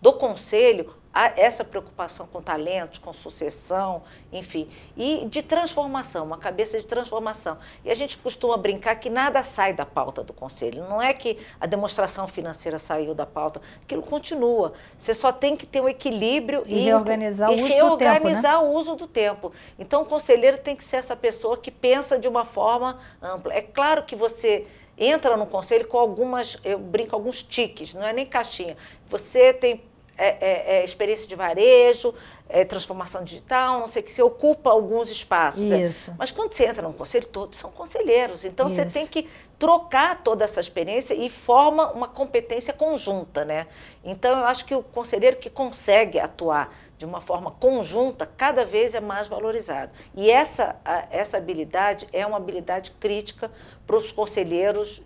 [0.00, 0.94] do conselho
[1.36, 4.02] essa preocupação com talentos, com sucessão,
[4.32, 7.58] enfim, e de transformação, uma cabeça de transformação.
[7.84, 10.88] E a gente costuma brincar que nada sai da pauta do conselho.
[10.88, 14.72] Não é que a demonstração financeira saiu da pauta, aquilo continua.
[14.96, 18.64] Você só tem que ter um equilíbrio e, e reorganizar, o, e uso reorganizar tempo,
[18.64, 18.70] né?
[18.70, 19.52] o uso do tempo.
[19.78, 23.52] Então, o conselheiro tem que ser essa pessoa que pensa de uma forma ampla.
[23.52, 28.12] É claro que você entra no conselho com algumas, eu brinco, alguns tiques, não é
[28.12, 28.76] nem caixinha.
[29.06, 29.82] Você tem
[30.16, 32.14] é, é, é, experiência de varejo,
[32.48, 35.62] é, transformação digital, não sei o que, você ocupa alguns espaços.
[35.62, 35.86] Né?
[35.86, 36.14] Isso.
[36.18, 38.44] Mas quando você entra num conselho, todos são conselheiros.
[38.44, 38.76] Então Isso.
[38.76, 43.44] você tem que trocar toda essa experiência e forma uma competência conjunta.
[43.44, 43.66] Né?
[44.04, 48.94] Então eu acho que o conselheiro que consegue atuar de uma forma conjunta, cada vez
[48.94, 49.90] é mais valorizado.
[50.14, 50.76] E essa,
[51.10, 53.50] essa habilidade é uma habilidade crítica
[53.86, 55.02] para os conselheiros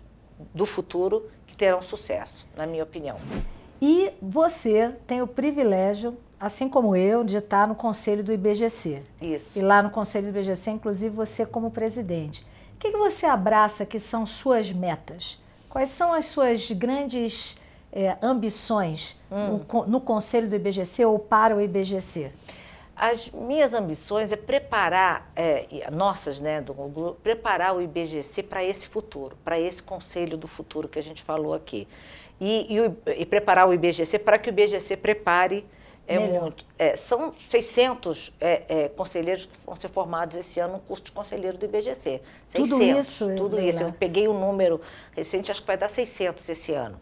[0.53, 3.17] do futuro que terão sucesso, na minha opinião.
[3.81, 9.03] E você tem o privilégio, assim como eu, de estar no conselho do IBGC.
[9.21, 9.57] Isso.
[9.57, 12.41] E lá no conselho do IBGC, inclusive você como presidente.
[12.75, 15.39] O que, que você abraça que são suas metas?
[15.69, 17.57] Quais são as suas grandes
[17.91, 19.59] é, ambições hum.
[19.71, 22.31] no, no conselho do IBGC ou para o IBGC?
[22.95, 28.87] As minhas ambições é preparar, é, nossas, né, do grupo, preparar o IBGC para esse
[28.87, 31.87] futuro, para esse conselho do futuro que a gente falou aqui
[32.39, 35.65] e, e, e preparar o IBGC para que o IBGC prepare
[36.07, 36.65] é muito.
[36.79, 41.11] É, são 600 é, é, conselheiros que vão ser formados esse ano no curso de
[41.11, 42.21] conselheiro do IBGC.
[42.47, 43.35] 600, tudo isso?
[43.35, 43.83] Tudo isso.
[43.83, 44.79] Eu peguei o um número
[45.13, 46.97] recente, acho que vai dar 600 esse ano.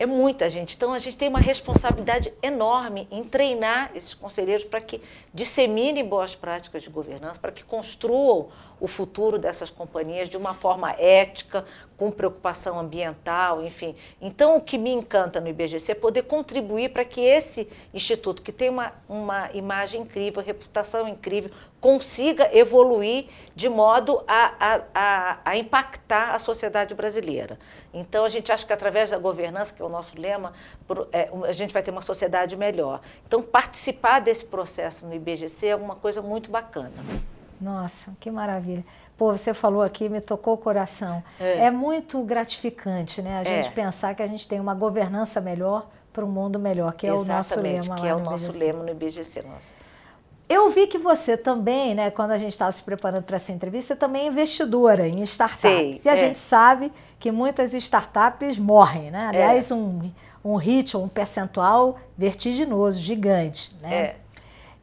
[0.00, 0.74] É muita gente.
[0.76, 4.98] Então, a gente tem uma responsabilidade enorme em treinar esses conselheiros para que
[5.34, 8.48] disseminem boas práticas de governança, para que construam
[8.80, 11.66] o futuro dessas companhias de uma forma ética,
[11.98, 13.94] com preocupação ambiental, enfim.
[14.22, 18.52] Então, o que me encanta no IBGC é poder contribuir para que esse instituto, que
[18.52, 26.34] tem uma, uma imagem incrível, reputação incrível, consiga evoluir de modo a, a, a, impactar
[26.34, 27.58] a sociedade brasileira.
[27.92, 30.52] Então, a gente acha que através da governança, que é o nosso lema,
[31.12, 33.00] é, a gente vai ter uma sociedade melhor.
[33.26, 36.92] Então, participar desse processo no IBGC é uma coisa muito bacana.
[37.60, 38.84] Nossa, que maravilha.
[39.16, 41.22] Pô, você falou aqui, me tocou o coração.
[41.38, 43.38] É, é muito gratificante, né?
[43.38, 43.70] A gente é.
[43.70, 47.30] pensar que a gente tem uma governança melhor para um mundo melhor, que é Exatamente,
[47.30, 48.00] o nosso lema.
[48.00, 48.64] Que é o nosso IBGC.
[48.64, 49.42] lema no IBGC.
[49.42, 49.79] Nossa.
[50.50, 53.94] Eu vi que você também, né, quando a gente estava se preparando para essa entrevista,
[53.94, 56.00] você também é investidora em startups.
[56.00, 56.16] Sim, e a é.
[56.16, 59.28] gente sabe que muitas startups morrem, né?
[59.28, 59.74] Aliás, é.
[59.74, 60.10] um,
[60.44, 63.70] um ritmo, um percentual vertiginoso, gigante.
[63.80, 63.94] Né?
[63.94, 64.16] É.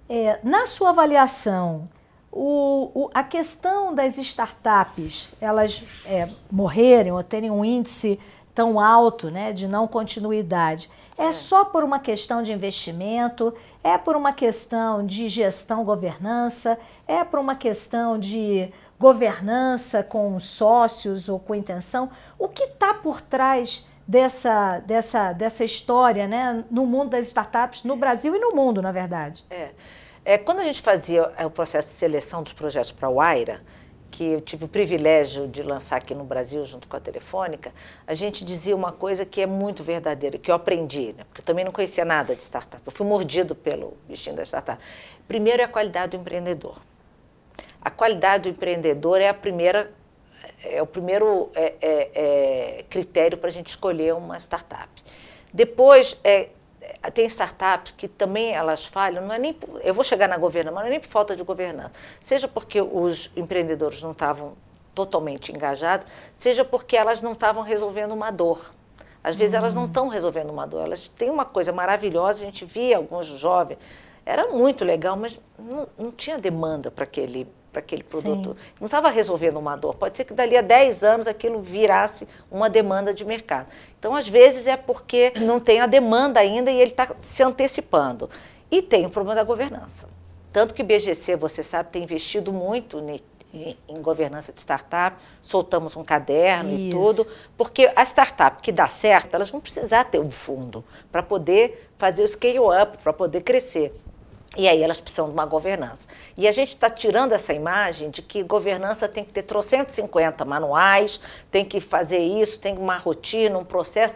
[0.10, 1.90] É, na sua avaliação,
[2.32, 8.18] o, o, a questão das startups, elas é, morrerem ou terem um índice
[8.56, 13.54] tão alto né, de não continuidade, é, é só por uma questão de investimento,
[13.84, 21.30] é por uma questão de gestão, governança, é por uma questão de governança com sócios
[21.30, 22.10] ou com intenção.
[22.38, 27.96] O que está por trás dessa, dessa, dessa história né, no mundo das startups, no
[27.96, 29.44] Brasil e no mundo, na verdade?
[29.50, 29.70] É.
[30.24, 33.62] É, quando a gente fazia é, o processo de seleção dos projetos para o Aira,
[34.12, 37.72] que eu tive o privilégio de lançar aqui no Brasil junto com a Telefônica,
[38.06, 41.24] a gente dizia uma coisa que é muito verdadeira, que eu aprendi, né?
[41.26, 42.82] porque eu também não conhecia nada de startup.
[42.86, 44.82] Eu fui mordido pelo bichinho da startup.
[45.28, 46.78] Primeiro é a qualidade do empreendedor.
[47.82, 49.94] A qualidade do empreendedor é a primeira
[50.64, 52.12] é o primeiro é, é,
[52.80, 54.90] é critério para a gente escolher uma startup.
[55.54, 56.50] Depois é
[57.14, 60.74] tem startups que também elas falham, não é nem por, eu vou chegar na governança,
[60.74, 64.54] mas não é nem por falta de governança, seja porque os empreendedores não estavam
[64.94, 68.74] totalmente engajados, seja porque elas não estavam resolvendo uma dor.
[69.24, 70.10] Às vezes elas não estão hum.
[70.10, 73.78] resolvendo uma dor, elas têm uma coisa maravilhosa, a gente via alguns jovens,
[74.26, 78.50] era muito legal, mas não, não tinha demanda para aquele para aquele produto.
[78.50, 78.72] Sim.
[78.80, 79.96] Não estava resolvendo uma dor.
[79.96, 83.68] Pode ser que dali a 10 anos aquilo virasse uma demanda de mercado.
[84.00, 88.30] Então, às vezes, é porque não tem a demanda ainda e ele está se antecipando.
[88.70, 90.08] E tem o problema da governança.
[90.52, 93.00] Tanto que o BGC, você sabe, tem investido muito
[93.54, 96.82] em, em governança de startup, soltamos um caderno Isso.
[96.82, 101.24] e tudo, porque a startup que dá certo, elas vão precisar ter um fundo para
[101.24, 103.94] poder fazer o scale-up, para poder crescer.
[104.58, 106.08] E aí elas precisam de uma governança.
[106.36, 111.20] E a gente está tirando essa imagem de que governança tem que ter 350 manuais,
[111.52, 114.16] tem que fazer isso, tem uma rotina, um processo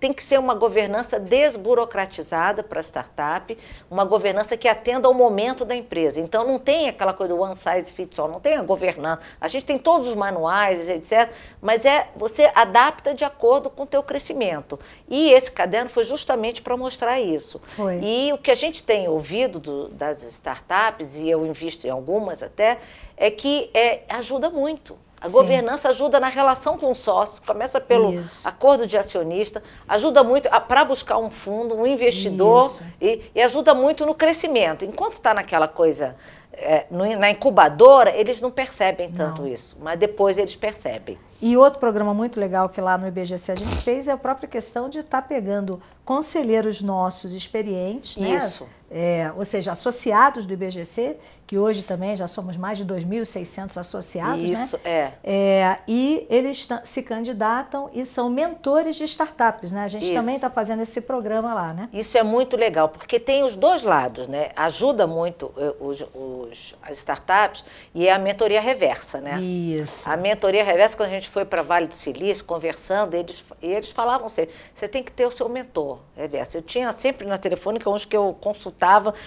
[0.00, 3.56] tem que ser uma governança desburocratizada para a startup,
[3.90, 6.20] uma governança que atenda ao momento da empresa.
[6.20, 9.22] Então não tem aquela coisa do one size fits all, não tem a governança.
[9.40, 11.32] A gente tem todos os manuais, etc.
[11.60, 14.78] Mas é você adapta de acordo com o teu crescimento.
[15.08, 17.60] E esse caderno foi justamente para mostrar isso.
[17.64, 18.00] Foi.
[18.02, 22.42] E o que a gente tem ouvido do, das startups, e eu invisto em algumas
[22.42, 22.78] até,
[23.16, 24.96] é que é, ajuda muito.
[25.20, 25.32] A Sim.
[25.32, 28.48] governança ajuda na relação com o sócio, começa pelo Isso.
[28.48, 34.06] acordo de acionista, ajuda muito para buscar um fundo, um investidor e, e, ajuda muito
[34.06, 34.84] no crescimento.
[34.84, 36.14] Enquanto está naquela coisa,
[36.52, 39.48] é, na incubadora, eles não percebem tanto não.
[39.48, 41.18] isso, mas depois eles percebem.
[41.40, 44.48] E outro programa muito legal que lá no IBGC a gente fez é a própria
[44.48, 48.36] questão de estar tá pegando conselheiros nossos experientes, né?
[48.36, 48.66] Isso.
[48.90, 51.16] É, ou seja, associados do IBGC,
[51.48, 54.64] que hoje também já somos mais de 2.600 associados, né?
[54.64, 54.82] Isso, né?
[54.84, 55.12] É.
[55.24, 55.78] é.
[55.88, 59.84] E eles se candidatam e são mentores de startups, né?
[59.84, 60.12] A gente Isso.
[60.12, 61.88] também está fazendo esse programa lá, né?
[61.90, 64.50] Isso é muito legal, porque tem os dois lados, né?
[64.54, 67.64] Ajuda muito eh, os, os, as startups
[67.94, 69.40] e é a mentoria reversa, né?
[69.40, 70.10] Isso.
[70.10, 74.28] A mentoria reversa, quando a gente foi para Vale do Silício conversando, eles, eles falavam
[74.28, 76.58] sempre, você tem que ter o seu mentor reverso.
[76.58, 78.77] Eu tinha sempre na telefônica uns que eu consultava,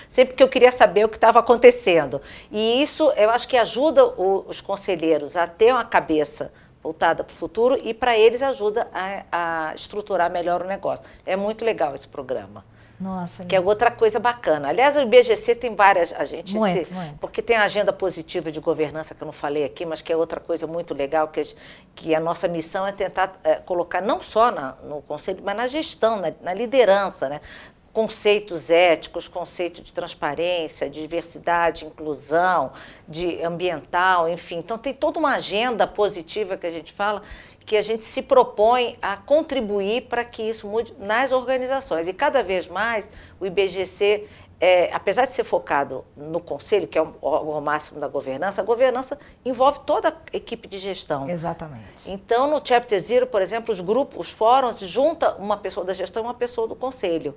[0.10, 2.22] sempre que eu queria saber o que estava acontecendo.
[2.52, 7.34] E isso eu acho que ajuda o, os conselheiros a ter uma cabeça voltada para
[7.34, 11.06] o futuro e para eles ajuda a, a estruturar melhor o negócio.
[11.26, 12.64] É muito legal esse programa.
[13.02, 14.70] Nossa, que é outra coisa bacana.
[14.70, 17.18] Aliás, o IBGC tem várias, a gente muito, se, muito.
[17.18, 20.16] porque tem a agenda positiva de governança que eu não falei aqui, mas que é
[20.16, 21.42] outra coisa muito legal que,
[21.96, 25.66] que a nossa missão é tentar é, colocar não só na, no conselho, mas na
[25.66, 27.42] gestão, na, na liderança, né?
[27.94, 32.72] Conceitos éticos, conceito de transparência, de diversidade, inclusão,
[33.08, 34.58] de ambiental, enfim.
[34.58, 37.22] Então tem toda uma agenda positiva que a gente fala
[37.66, 42.08] que a gente se propõe a contribuir para que isso mude nas organizações.
[42.08, 44.28] E cada vez mais o IBGC
[44.62, 48.64] é, apesar de ser focado no conselho, que é o órgão máximo da governança, a
[48.64, 51.28] governança envolve toda a equipe de gestão.
[51.28, 52.06] Exatamente.
[52.06, 56.22] Então, no Chapter Zero, por exemplo, os grupos, os fóruns, junta uma pessoa da gestão
[56.22, 57.36] e uma pessoa do conselho.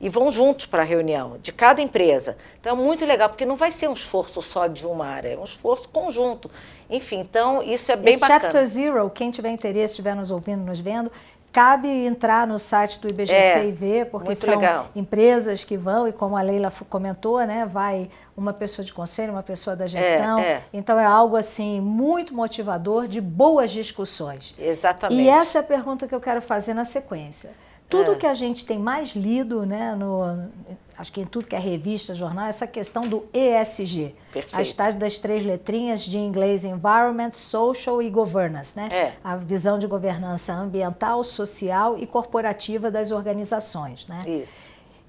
[0.00, 2.36] E vão juntos para a reunião, de cada empresa.
[2.58, 5.36] Então, é muito legal, porque não vai ser um esforço só de uma área, é
[5.36, 6.50] um esforço conjunto.
[6.88, 8.40] Enfim, então, isso é bem Esse bacana.
[8.40, 11.12] Chapter Zero, quem tiver interesse, estiver nos ouvindo, nos vendo,
[11.52, 14.88] cabe entrar no site do IBGC é, e ver, porque são legal.
[14.94, 19.42] empresas que vão, e como a Leila comentou, né, vai uma pessoa de conselho, uma
[19.42, 20.38] pessoa da gestão.
[20.38, 20.62] É, é.
[20.72, 24.54] Então é algo assim muito motivador de boas discussões.
[24.58, 25.20] Exatamente.
[25.20, 27.50] E essa é a pergunta que eu quero fazer na sequência.
[27.90, 28.14] Tudo é.
[28.14, 30.48] que a gente tem mais lido, né, no,
[30.96, 34.14] acho que em tudo que é revista, jornal, essa questão do ESG.
[34.32, 34.60] Perfeito.
[34.60, 38.88] As tais das três letrinhas de inglês Environment, Social e Governance, né?
[38.92, 39.12] É.
[39.24, 44.24] A visão de governança ambiental, social e corporativa das organizações, né?
[44.26, 44.52] Isso.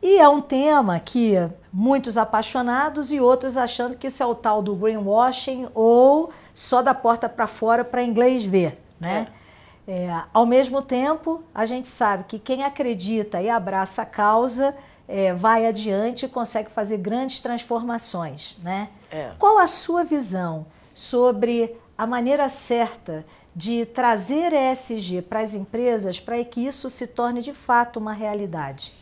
[0.02, 1.36] E é um tema que
[1.72, 6.94] muitos apaixonados e outros achando que isso é o tal do greenwashing ou só da
[6.94, 9.28] porta para fora para inglês ver, né?
[9.38, 9.41] É.
[9.88, 14.76] É, ao mesmo tempo, a gente sabe que quem acredita e abraça a causa
[15.08, 18.58] é, vai adiante e consegue fazer grandes transformações.
[18.62, 18.90] Né?
[19.12, 19.32] É.
[19.38, 23.26] Qual a sua visão sobre a maneira certa
[23.56, 28.94] de trazer ESG para as empresas para que isso se torne de fato uma realidade?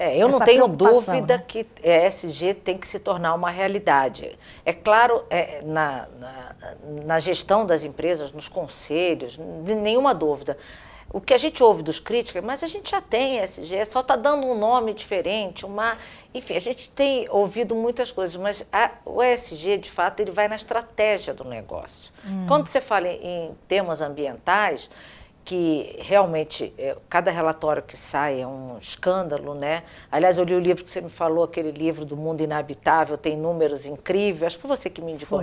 [0.00, 1.44] É, eu não tenho dúvida né?
[1.46, 4.38] que ESG tem que se tornar uma realidade.
[4.64, 6.47] É claro, é, na, na,
[7.04, 10.56] na, gestão das empresas, nos conselhos, nenhuma dúvida.
[11.10, 14.14] O que a gente ouve dos críticos, mas a gente já tem ESG, só está
[14.14, 15.96] dando um nome diferente, uma.
[16.34, 20.48] Enfim, a gente tem ouvido muitas coisas, mas a, o ESG, de fato, ele vai
[20.48, 22.12] na estratégia do negócio.
[22.26, 22.44] Hum.
[22.46, 24.90] Quando você fala em, em temas ambientais,
[25.48, 29.82] que realmente é, cada relatório que sai é um escândalo, né?
[30.12, 33.34] Aliás, eu li o livro que você me falou, aquele livro do Mundo Inabitável, tem
[33.34, 35.42] números incríveis, acho que foi você que me indicou.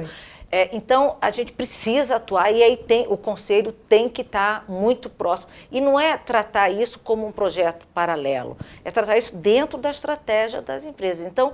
[0.51, 4.71] É, então, a gente precisa atuar e aí tem o conselho tem que estar tá
[4.71, 5.49] muito próximo.
[5.71, 10.61] E não é tratar isso como um projeto paralelo, é tratar isso dentro da estratégia
[10.61, 11.25] das empresas.
[11.25, 11.51] Então,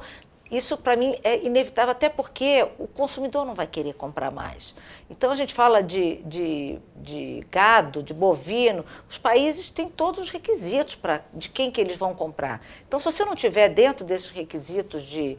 [0.51, 4.75] isso, para mim, é inevitável, até porque o consumidor não vai querer comprar mais.
[5.09, 10.29] Então, a gente fala de, de, de gado, de bovino, os países têm todos os
[10.29, 12.61] requisitos pra, de quem que eles vão comprar.
[12.85, 15.37] Então, se você não tiver dentro desses requisitos de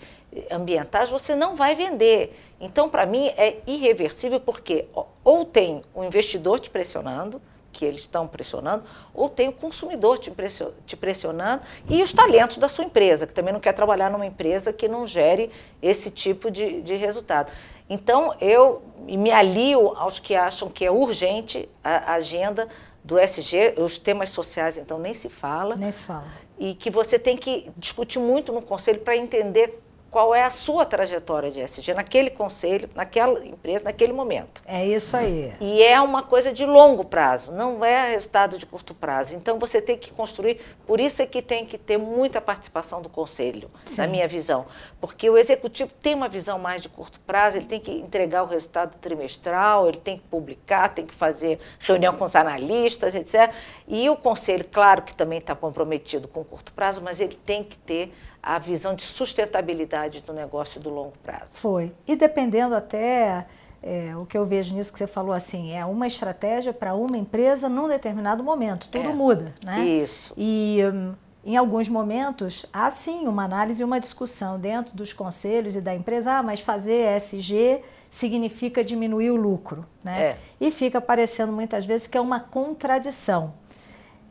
[0.51, 2.35] ambientais, você não vai vender.
[2.59, 4.87] Então, para mim, é irreversível, porque
[5.23, 7.41] ou tem um investidor te pressionando,
[7.73, 12.85] que eles estão pressionando, ou tem o consumidor te pressionando e os talentos da sua
[12.85, 15.51] empresa, que também não quer trabalhar numa empresa que não gere
[15.81, 17.51] esse tipo de, de resultado.
[17.89, 22.68] Então, eu me alio aos que acham que é urgente a, a agenda
[23.03, 25.75] do SG, os temas sociais, então, nem se fala.
[25.75, 26.25] Nem se fala.
[26.59, 29.83] E que você tem que discutir muito no conselho para entender
[30.13, 34.61] qual é a sua trajetória de ESG naquele conselho, naquela empresa, naquele momento.
[34.67, 35.55] É isso aí.
[35.59, 39.35] E é uma coisa de longo prazo, não é resultado de curto prazo.
[39.35, 43.09] Então você tem que construir, por isso é que tem que ter muita participação do
[43.09, 44.03] conselho, Sim.
[44.03, 44.67] na minha visão.
[45.01, 48.47] Porque o executivo tem uma visão mais de curto prazo, ele tem que entregar o
[48.47, 53.51] resultado trimestral, ele tem que publicar, tem que fazer reunião com os analistas, etc.
[53.89, 57.65] E o conselho, claro que também está comprometido com o curto prazo, mas ele tem
[57.65, 61.53] que ter a visão de sustentabilidade do negócio do longo prazo.
[61.53, 61.93] Foi.
[62.07, 63.47] E dependendo até
[63.82, 67.16] é, o que eu vejo nisso que você falou assim, é uma estratégia para uma
[67.16, 69.12] empresa num determinado momento, tudo é.
[69.12, 69.84] muda, né?
[69.84, 70.34] Isso.
[70.36, 71.14] E um,
[71.45, 75.95] em alguns momentos há sim uma análise e uma discussão dentro dos conselhos e da
[75.95, 80.22] empresa, ah, mas fazer ESG significa diminuir o lucro, né?
[80.22, 80.36] É.
[80.61, 83.55] E fica parecendo muitas vezes que é uma contradição.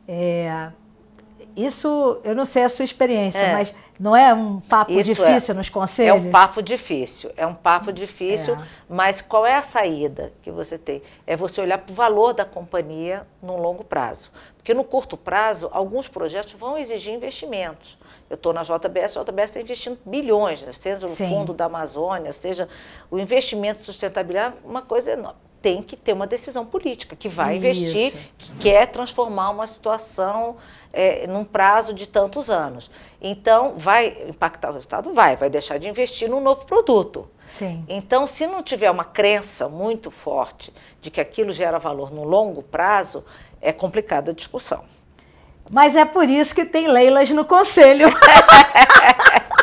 [0.06, 0.70] É,
[1.56, 3.52] isso, eu não sei a sua experiência, é.
[3.52, 5.56] mas não é um papo Isso difícil é.
[5.56, 6.10] nos conselhos?
[6.24, 8.58] É um papo difícil, é um papo difícil, é.
[8.88, 11.02] mas qual é a saída que você tem?
[11.26, 14.30] É você olhar para o valor da companhia no longo prazo.
[14.56, 17.98] Porque no curto prazo, alguns projetos vão exigir investimentos.
[18.28, 20.72] Eu estou na JBS, a JBS está investindo bilhões, né?
[20.72, 21.28] seja no Sim.
[21.28, 22.68] fundo da Amazônia, seja
[23.10, 27.66] o investimento sustentabilidade, uma coisa enorme tem que ter uma decisão política que vai Isso.
[27.66, 30.56] investir, que quer transformar uma situação
[30.92, 32.90] é, num prazo de tantos anos.
[33.20, 35.14] Então, vai impactar o resultado?
[35.14, 37.28] Vai, vai deixar de investir num novo produto.
[37.46, 37.84] Sim.
[37.88, 42.62] Então, se não tiver uma crença muito forte de que aquilo gera valor no longo
[42.62, 43.24] prazo,
[43.60, 44.84] é complicada a discussão.
[45.70, 48.08] Mas é por isso que tem Leilas no conselho.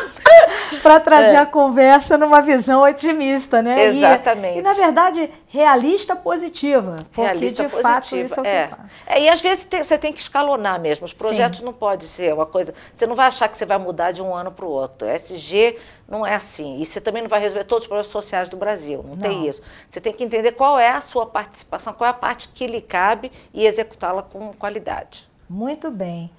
[0.82, 1.38] para trazer é.
[1.38, 3.86] a conversa numa visão otimista, né?
[3.86, 4.56] Exatamente.
[4.56, 6.96] E, e na verdade, realista positiva.
[7.04, 7.94] Porque realista de positiva.
[7.94, 8.66] fato isso é o é.
[8.66, 8.90] que faz.
[9.06, 11.04] É, e às vezes tem, você tem que escalonar mesmo.
[11.04, 11.64] Os projetos Sim.
[11.64, 12.72] não pode ser uma coisa.
[12.94, 15.08] Você não vai achar que você vai mudar de um ano para o outro.
[15.08, 15.76] SG
[16.08, 16.80] não é assim.
[16.80, 19.02] E você também não vai resolver todos os problemas sociais do Brasil.
[19.02, 19.62] Não, não, tem isso.
[19.88, 22.80] Você tem que entender qual é a sua participação, qual é a parte que lhe
[22.80, 25.28] cabe e executá-la com qualidade.
[25.48, 26.30] Muito bem.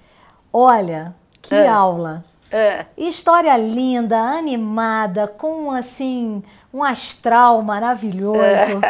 [0.53, 1.67] Olha, que é.
[1.67, 2.23] aula.
[2.51, 2.85] É.
[2.97, 6.43] História linda, animada, com assim
[6.73, 8.39] um astral maravilhoso.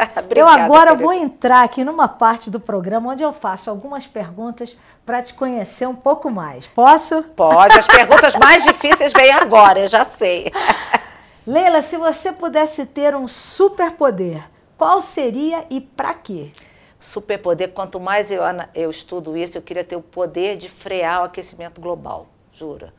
[0.16, 1.04] Obrigada, eu agora querida.
[1.04, 5.86] vou entrar aqui numa parte do programa onde eu faço algumas perguntas para te conhecer
[5.86, 6.66] um pouco mais.
[6.66, 7.22] Posso?
[7.22, 7.78] Pode.
[7.78, 10.50] As perguntas mais difíceis vêm agora, eu já sei.
[11.46, 14.42] Leila, se você pudesse ter um superpoder,
[14.76, 16.52] qual seria e para quê?
[17.00, 18.42] Superpoder, quanto mais eu,
[18.74, 22.92] eu estudo isso, eu queria ter o poder de frear o aquecimento global, jura.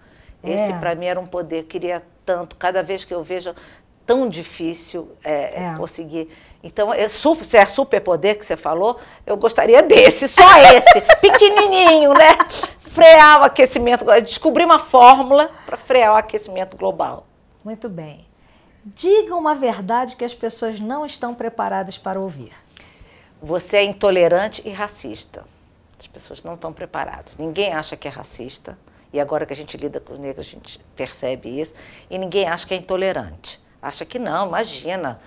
[0.44, 0.54] É.
[0.54, 2.56] Esse para mim era um poder, queria tanto.
[2.56, 3.56] Cada vez que eu vejo
[4.06, 5.76] tão difícil é, é.
[5.76, 6.30] conseguir.
[6.62, 12.14] Então, é super, se é superpoder que você falou, eu gostaria desse, só esse, pequenininho,
[12.14, 12.38] né?
[12.80, 17.26] Frear o aquecimento, descobrir uma fórmula para frear o aquecimento global.
[17.64, 18.26] Muito bem.
[18.86, 22.52] Diga uma verdade que as pessoas não estão preparadas para ouvir.
[23.42, 25.46] Você é intolerante e racista.
[26.00, 27.36] As pessoas não estão preparadas.
[27.38, 28.78] Ninguém acha que é racista.
[29.14, 31.74] E agora que a gente lida com os negros, a gente percebe isso.
[32.10, 35.20] E ninguém acha que é intolerante acha que não, imagina.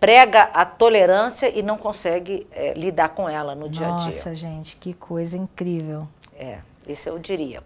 [0.00, 4.06] Prega a tolerância e não consegue é, lidar com ela no dia a dia.
[4.06, 6.08] Nossa, gente, que coisa incrível.
[6.34, 6.58] É,
[6.88, 7.62] isso eu diria.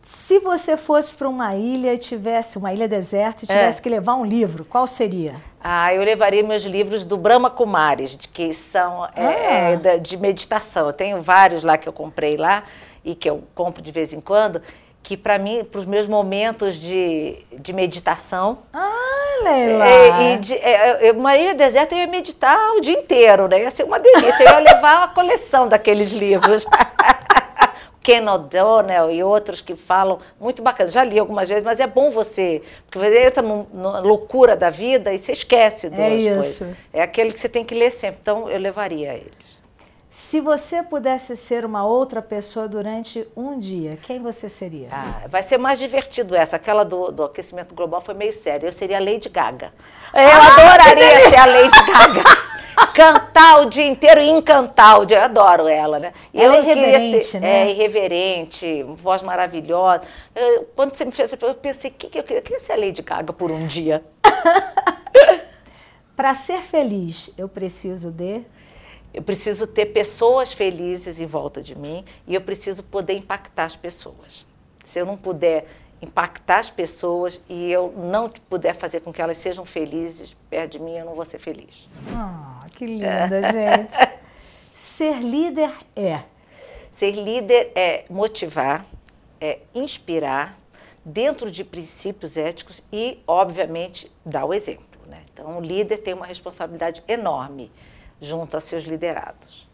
[0.00, 3.54] Se você fosse para uma ilha e tivesse, uma ilha deserta, e é.
[3.54, 3.82] tivesse é.
[3.82, 5.36] que levar um livro, qual seria?
[5.60, 9.80] Ah, eu levaria meus livros do Brahma Kumaris, que são é, ah.
[9.84, 10.86] é, de meditação.
[10.86, 12.64] Eu tenho vários lá que eu comprei lá
[13.04, 14.62] e que eu compro de vez em quando,
[15.02, 18.58] que para mim, para os meus momentos de, de meditação.
[18.72, 19.08] Ah
[19.42, 19.88] Leila!
[19.88, 23.60] É, e de, é, uma ilha deserta eu ia meditar o dia inteiro, né?
[23.60, 24.42] Ia ser uma delícia.
[24.42, 26.64] Eu ia levar a coleção daqueles livros.
[28.08, 30.90] Ken O'Donnell e outros que falam muito bacana.
[30.90, 35.12] Já li algumas vezes, mas é bom você, porque você entra na loucura da vida
[35.12, 36.62] e você esquece das é coisas.
[36.90, 38.18] É aquele que você tem que ler sempre.
[38.22, 39.57] Então eu levaria eles.
[40.18, 44.88] Se você pudesse ser uma outra pessoa durante um dia, quem você seria?
[44.90, 46.56] Ah, vai ser mais divertido essa.
[46.56, 48.66] Aquela do, do aquecimento global foi meio séria.
[48.66, 49.72] Eu seria a Lady Gaga.
[50.12, 52.24] Eu ah, adoraria ser a Lady Gaga.
[52.92, 55.18] Cantar o dia inteiro e encantar o dia.
[55.18, 56.12] Eu adoro ela, né?
[56.34, 57.60] E ela é irreverente, ter, né?
[57.60, 60.02] É, irreverente, voz maravilhosa.
[60.34, 62.40] Eu, quando você me fez essa pergunta, eu pensei, que, que eu queria?
[62.40, 64.04] Eu queria ser a Lady Gaga por um dia.
[66.16, 68.42] Para ser feliz, eu preciso de
[69.18, 73.74] eu preciso ter pessoas felizes em volta de mim e eu preciso poder impactar as
[73.74, 74.46] pessoas.
[74.84, 75.66] Se eu não puder
[76.00, 80.78] impactar as pessoas e eu não puder fazer com que elas sejam felizes perto de
[80.78, 81.88] mim, eu não vou ser feliz.
[82.14, 83.96] Ah, que linda, gente.
[84.72, 86.22] Ser líder é?
[86.94, 88.86] Ser líder é motivar,
[89.40, 90.56] é inspirar
[91.04, 95.00] dentro de princípios éticos e, obviamente, dar o exemplo.
[95.08, 95.24] Né?
[95.32, 97.72] Então, o líder tem uma responsabilidade enorme
[98.20, 99.68] junto a seus liderados.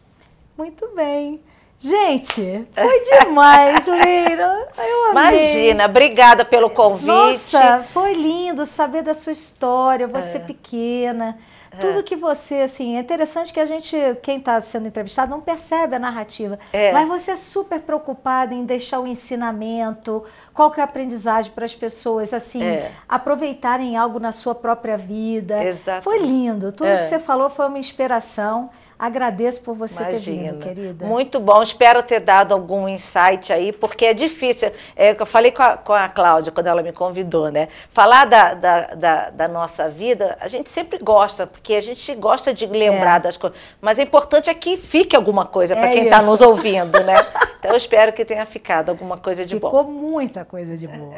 [0.57, 1.41] Muito bem.
[1.77, 4.69] Gente, foi demais, Leira.
[4.77, 5.11] Eu amei.
[5.11, 7.05] Imagina, obrigada pelo convite.
[7.05, 10.41] Nossa, foi lindo saber da sua história, você é.
[10.41, 11.37] pequena.
[11.75, 11.79] É.
[11.79, 15.95] Tudo que você, assim, é interessante que a gente, quem está sendo entrevistado, não percebe
[15.95, 16.57] a narrativa.
[16.71, 16.91] É.
[16.91, 20.23] Mas você é super preocupada em deixar o ensinamento,
[20.53, 22.91] qual que é a aprendizagem para as pessoas, assim, é.
[23.07, 25.63] aproveitarem algo na sua própria vida.
[25.63, 26.03] Exatamente.
[26.03, 26.71] Foi lindo.
[26.71, 26.97] Tudo é.
[26.97, 28.69] que você falou foi uma inspiração.
[28.97, 30.37] Agradeço por você Imagina.
[30.37, 31.05] ter vindo, querida.
[31.05, 31.61] Muito bom.
[31.61, 34.71] Espero ter dado algum insight aí, porque é difícil.
[34.95, 37.67] É, eu falei com a, com a Cláudia quando ela me convidou, né?
[37.89, 42.53] Falar da, da, da, da nossa vida, a gente sempre gosta, porque a gente gosta
[42.53, 43.23] de lembrar é.
[43.23, 43.59] das coisas.
[43.81, 47.15] Mas é importante é que fique alguma coisa para é quem está nos ouvindo, né?
[47.65, 49.79] Então eu espero que tenha ficado alguma coisa de Ficou bom.
[49.79, 51.15] Ficou muita coisa de boa.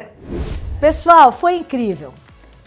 [0.80, 2.14] Pessoal, foi incrível.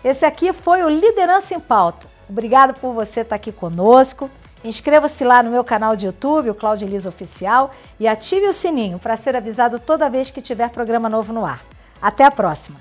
[0.03, 2.05] Esse aqui foi o Liderança em Pauta.
[2.29, 4.29] Obrigada por você estar aqui conosco.
[4.63, 8.99] Inscreva-se lá no meu canal de YouTube, o Cláudio Elisa Oficial, e ative o sininho
[8.99, 11.63] para ser avisado toda vez que tiver programa novo no ar.
[12.01, 12.79] Até a próxima!